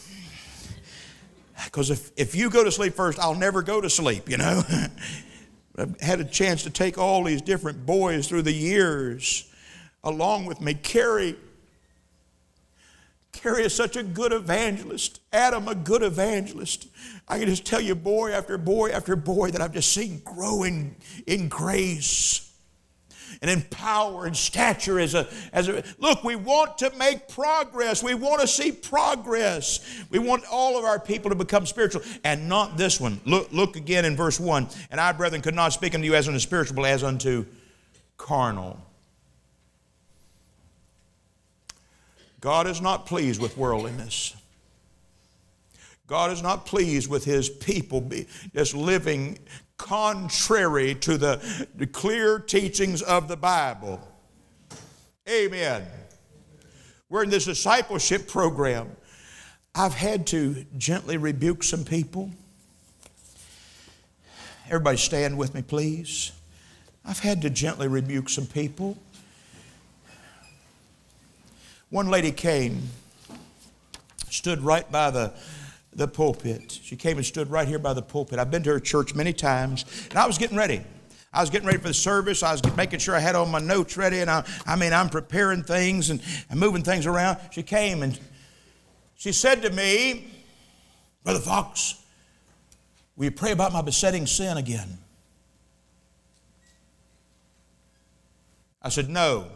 Because 1.65 1.89
if, 1.89 2.11
if 2.17 2.35
you 2.35 2.49
go 2.49 2.63
to 2.63 2.71
sleep 2.71 2.93
first, 2.93 3.19
I'll 3.19 3.35
never 3.35 3.61
go 3.61 3.81
to 3.81 3.89
sleep, 3.89 4.29
you 4.29 4.37
know. 4.37 4.63
I've 5.77 5.99
had 6.01 6.19
a 6.19 6.25
chance 6.25 6.63
to 6.63 6.69
take 6.69 6.97
all 6.97 7.23
these 7.23 7.41
different 7.41 7.85
boys 7.85 8.27
through 8.27 8.43
the 8.43 8.53
years 8.53 9.51
along 10.03 10.45
with 10.45 10.61
me. 10.61 10.73
Carrie, 10.73 11.35
Carrie 13.31 13.63
is 13.63 13.73
such 13.73 13.95
a 13.95 14.03
good 14.03 14.33
evangelist. 14.33 15.21
Adam, 15.31 15.67
a 15.67 15.75
good 15.75 16.03
evangelist. 16.03 16.87
I 17.27 17.39
can 17.39 17.47
just 17.47 17.65
tell 17.65 17.79
you, 17.79 17.95
boy 17.95 18.31
after 18.31 18.57
boy 18.57 18.89
after 18.89 19.15
boy, 19.15 19.51
that 19.51 19.61
I've 19.61 19.73
just 19.73 19.93
seen 19.93 20.21
growing 20.25 20.95
in 21.27 21.47
grace 21.47 22.49
and 23.41 23.49
in 23.49 23.61
power 23.69 24.25
and 24.25 24.35
stature 24.35 24.99
as 24.99 25.13
a, 25.13 25.27
as 25.53 25.69
a 25.69 25.83
look 25.97 26.23
we 26.23 26.35
want 26.35 26.77
to 26.79 26.91
make 26.97 27.27
progress. 27.29 28.03
We 28.03 28.13
want 28.13 28.41
to 28.41 28.47
see 28.47 28.71
progress. 28.71 29.79
We 30.09 30.19
want 30.19 30.43
all 30.51 30.77
of 30.77 30.83
our 30.83 30.99
people 30.99 31.29
to 31.29 31.35
become 31.35 31.65
spiritual 31.65 32.01
and 32.23 32.49
not 32.49 32.77
this 32.77 32.99
one. 32.99 33.21
Look, 33.25 33.51
look 33.53 33.75
again 33.75 34.05
in 34.05 34.15
verse 34.15 34.39
1 34.39 34.67
and 34.91 34.99
i 34.99 35.11
brethren 35.11 35.41
could 35.41 35.55
not 35.55 35.73
speak 35.73 35.95
unto 35.95 36.05
you 36.05 36.15
as 36.15 36.27
unto 36.27 36.39
spiritual 36.39 36.75
but 36.75 36.85
as 36.85 37.03
unto 37.03 37.45
carnal 38.17 38.79
God 42.39 42.67
is 42.67 42.81
not 42.81 43.05
pleased 43.05 43.41
with 43.41 43.57
worldliness. 43.57 44.35
God 46.07 46.31
is 46.31 46.41
not 46.41 46.65
pleased 46.65 47.09
with 47.09 47.23
his 47.23 47.49
people 47.49 48.09
just 48.53 48.73
living 48.73 49.37
contrary 49.77 50.95
to 50.95 51.17
the, 51.17 51.87
clear 51.91 52.39
teachings 52.39 53.01
of 53.01 53.27
the 53.27 53.37
Bible. 53.37 54.01
Amen. 55.29 55.85
We're 57.09 57.23
in 57.23 57.29
this 57.29 57.45
discipleship 57.45 58.27
program. 58.27 58.89
I've 59.75 59.93
had 59.93 60.25
to 60.27 60.65
gently 60.77 61.17
rebuke 61.17 61.63
some 61.63 61.83
people. 61.83 62.31
Everybody 64.65 64.97
stand 64.97 65.37
with 65.37 65.53
me, 65.53 65.61
please. 65.61 66.31
I've 67.05 67.19
had 67.19 67.41
to 67.43 67.49
gently 67.49 67.87
rebuke 67.87 68.29
some 68.29 68.45
people. 68.45 68.97
One 71.89 72.07
lady 72.07 72.31
came, 72.31 72.83
stood 74.29 74.61
right 74.61 74.89
by 74.91 75.09
the, 75.09 75.33
the 75.91 76.07
pulpit. 76.07 76.79
She 76.83 76.95
came 76.95 77.17
and 77.17 77.25
stood 77.25 77.49
right 77.49 77.67
here 77.67 77.79
by 77.79 77.93
the 77.93 78.01
pulpit. 78.01 78.37
I've 78.37 78.51
been 78.51 78.61
to 78.63 78.71
her 78.71 78.79
church 78.79 79.15
many 79.15 79.33
times, 79.33 79.85
and 80.09 80.19
I 80.19 80.27
was 80.27 80.37
getting 80.37 80.57
ready. 80.57 80.81
I 81.33 81.41
was 81.41 81.49
getting 81.49 81.67
ready 81.67 81.79
for 81.79 81.87
the 81.87 81.93
service. 81.93 82.43
I 82.43 82.51
was 82.51 82.61
making 82.75 82.99
sure 82.99 83.15
I 83.15 83.19
had 83.19 83.35
all 83.35 83.45
my 83.47 83.59
notes 83.59 83.97
ready, 83.97 84.19
and 84.19 84.29
I, 84.29 84.45
I 84.67 84.75
mean, 84.75 84.93
I'm 84.93 85.09
preparing 85.09 85.63
things 85.63 86.11
and, 86.11 86.21
and 86.49 86.59
moving 86.59 86.83
things 86.83 87.07
around. 87.07 87.39
She 87.51 87.63
came 87.63 88.03
and 88.03 88.19
she 89.15 89.31
said 89.31 89.61
to 89.63 89.69
me, 89.71 90.27
Brother 91.23 91.39
Fox, 91.39 92.01
will 93.15 93.25
you 93.25 93.31
pray 93.31 93.51
about 93.51 93.73
my 93.73 93.81
besetting 93.81 94.25
sin 94.27 94.57
again? 94.57 94.97
I 98.81 98.89
said, 98.89 99.09
No. 99.09 99.47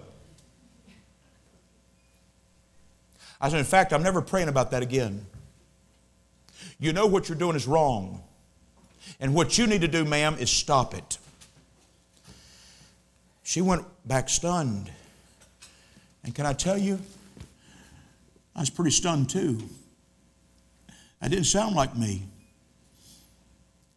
I 3.44 3.50
said, 3.50 3.60
In 3.60 3.66
fact, 3.66 3.92
I'm 3.92 4.02
never 4.02 4.22
praying 4.22 4.48
about 4.48 4.72
that 4.72 4.82
again. 4.82 5.26
You 6.80 6.94
know 6.94 7.06
what 7.06 7.28
you're 7.28 7.38
doing 7.38 7.58
is 7.58 7.68
wrong. 7.68 8.24
And 9.20 9.36
what 9.36 9.58
you 9.58 9.68
need 9.68 9.82
to 9.82 9.88
do, 9.90 10.06
ma'am, 10.06 10.38
is 10.40 10.50
stop 10.50 10.94
it. 10.94 11.18
She 13.44 13.60
went 13.60 13.84
back 14.08 14.30
stunned. 14.30 14.90
And 16.24 16.34
can 16.34 16.46
I 16.46 16.54
tell 16.54 16.78
you, 16.78 17.02
I 18.56 18.62
was 18.62 18.70
pretty 18.70 18.92
stunned 18.92 19.30
too. 19.30 19.62
That 21.20 21.30
didn't 21.30 21.46
sound 21.46 21.76
like 21.76 21.98
me. 21.98 22.24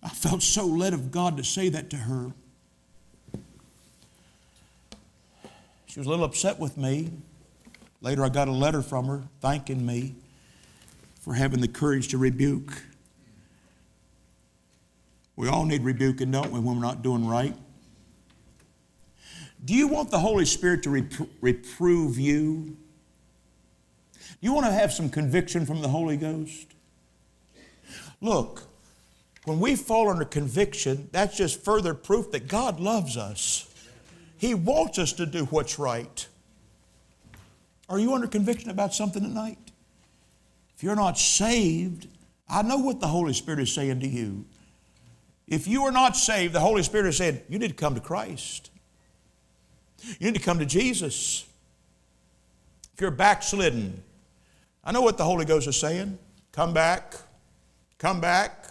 I 0.03 0.09
felt 0.09 0.43
so 0.43 0.67
led 0.67 0.93
of 0.93 1.13
God 1.13 1.37
to 1.37 1.45
say 1.45 1.69
that 1.69 1.91
to 1.91 1.97
her. 1.97 2.33
She 5.87 6.01
was 6.01 6.09
a 6.09 6.11
little 6.11 6.25
upset 6.25 6.59
with 6.59 6.77
me. 6.77 7.13
Later, 8.01 8.25
I 8.25 8.29
got 8.29 8.49
a 8.49 8.53
letter 8.53 8.83
from 8.83 9.07
her 9.07 9.23
thanking 9.41 9.85
me 9.85 10.15
for 11.21 11.35
having 11.35 11.61
the 11.61 11.69
courage 11.69 12.09
to 12.09 12.19
rebuke. 12.19 12.83
We 15.35 15.49
all 15.49 15.65
need 15.65 15.83
rebuking, 15.83 16.31
don't 16.31 16.51
we, 16.51 16.61
when 16.61 16.77
we're 16.77 16.87
not 16.87 17.03
doing 17.03 17.27
right? 17.27 17.55
Do 19.65 19.75
you 19.75 19.89
want 19.89 20.11
the 20.11 20.21
Holy 20.21 20.45
Spirit 20.45 20.83
to 20.85 20.91
repro- 20.91 21.29
reprove 21.41 22.19
you? 22.19 22.77
Do 24.13 24.37
you 24.41 24.53
want 24.53 24.67
to 24.67 24.73
have 24.73 24.93
some 24.93 25.09
conviction 25.09 25.67
from 25.67 25.83
the 25.83 25.89
Holy 25.89 26.17
Ghost? 26.17 26.69
Look, 28.21 28.63
when 29.45 29.61
we 29.61 29.77
fall 29.77 30.09
under 30.09 30.25
conviction, 30.25 31.09
that's 31.13 31.37
just 31.37 31.65
further 31.65 31.95
proof 31.95 32.31
that 32.33 32.49
God 32.49 32.81
loves 32.81 33.17
us. 33.17 33.73
He 34.39 34.55
wants 34.55 34.99
us 34.99 35.13
to 35.15 35.27
do 35.27 35.47
what's 35.47 35.79
right. 35.79 36.27
Are 37.89 37.99
you 37.99 38.15
under 38.15 38.27
conviction 38.27 38.71
about 38.71 38.95
something 38.95 39.23
tonight? 39.23 39.59
If 40.77 40.83
you're 40.83 40.97
not 40.97 41.19
saved, 41.19 42.09
I 42.49 42.63
know 42.63 42.79
what 42.79 43.01
the 43.01 43.07
Holy 43.07 43.33
Spirit 43.33 43.61
is 43.61 43.73
saying 43.73 44.01
to 44.01 44.09
you. 44.09 44.45
If 45.47 45.69
you 45.69 45.85
are 45.85 45.93
not 45.93 46.17
saved, 46.17 46.53
the 46.53 46.61
Holy 46.61 46.83
Spirit 46.83 47.07
is 47.07 47.17
saying, 47.17 47.41
you 47.49 47.59
need 47.59 47.69
to 47.69 47.75
come 47.75 47.95
to 47.95 48.01
Christ. 48.01 48.71
You 50.19 50.27
need 50.27 50.39
to 50.39 50.45
come 50.45 50.59
to 50.59 50.67
Jesus. 50.67 51.47
If 52.95 53.01
you're 53.01 53.11
backslidden, 53.11 54.03
I 54.85 54.93
know 54.93 55.03
what 55.03 55.19
the 55.19 55.25
Holy 55.25 55.45
Ghost 55.45 55.69
is 55.69 55.79
saying. 55.79 56.19
Come 56.53 56.75
back. 56.75 57.15
Come 57.99 58.21
back. 58.21 58.67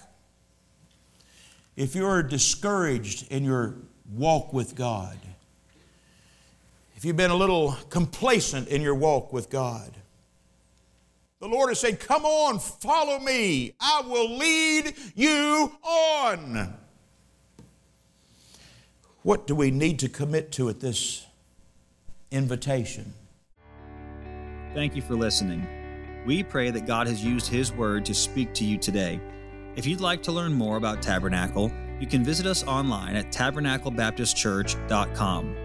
If 1.75 1.95
you're 1.95 2.23
discouraged 2.23 3.31
in 3.31 3.43
your 3.43 3.75
walk 4.11 4.53
with 4.53 4.75
God, 4.75 5.17
if 6.95 7.05
you've 7.05 7.17
been 7.17 7.31
a 7.31 7.35
little 7.35 7.77
complacent 7.89 8.69
in 8.69 8.81
your 8.81 8.95
walk 8.95 9.33
with 9.33 9.49
God, 9.49 9.91
the 11.39 11.47
Lord 11.47 11.69
has 11.69 11.79
said, 11.79 11.99
Come 11.99 12.25
on, 12.25 12.59
follow 12.59 13.19
me. 13.19 13.73
I 13.79 14.01
will 14.07 14.37
lead 14.37 14.93
you 15.13 15.71
on. 15.83 16.75
What 19.21 19.45
do 19.45 19.55
we 19.55 19.71
need 19.71 19.99
to 19.99 20.09
commit 20.09 20.51
to 20.53 20.69
at 20.69 20.79
this 20.79 21.25
invitation? 22.31 23.13
Thank 24.73 24.95
you 24.95 25.01
for 25.01 25.15
listening. 25.15 25.67
We 26.25 26.43
pray 26.43 26.71
that 26.71 26.85
God 26.85 27.07
has 27.07 27.23
used 27.23 27.47
His 27.47 27.71
Word 27.71 28.05
to 28.05 28.13
speak 28.13 28.53
to 28.55 28.65
you 28.65 28.77
today. 28.77 29.21
If 29.75 29.85
you'd 29.85 30.01
like 30.01 30.23
to 30.23 30.31
learn 30.31 30.53
more 30.53 30.77
about 30.77 31.01
Tabernacle, 31.01 31.71
you 31.99 32.07
can 32.07 32.23
visit 32.23 32.45
us 32.45 32.63
online 32.65 33.15
at 33.15 33.31
tabernaclebaptistchurch.com. 33.31 35.64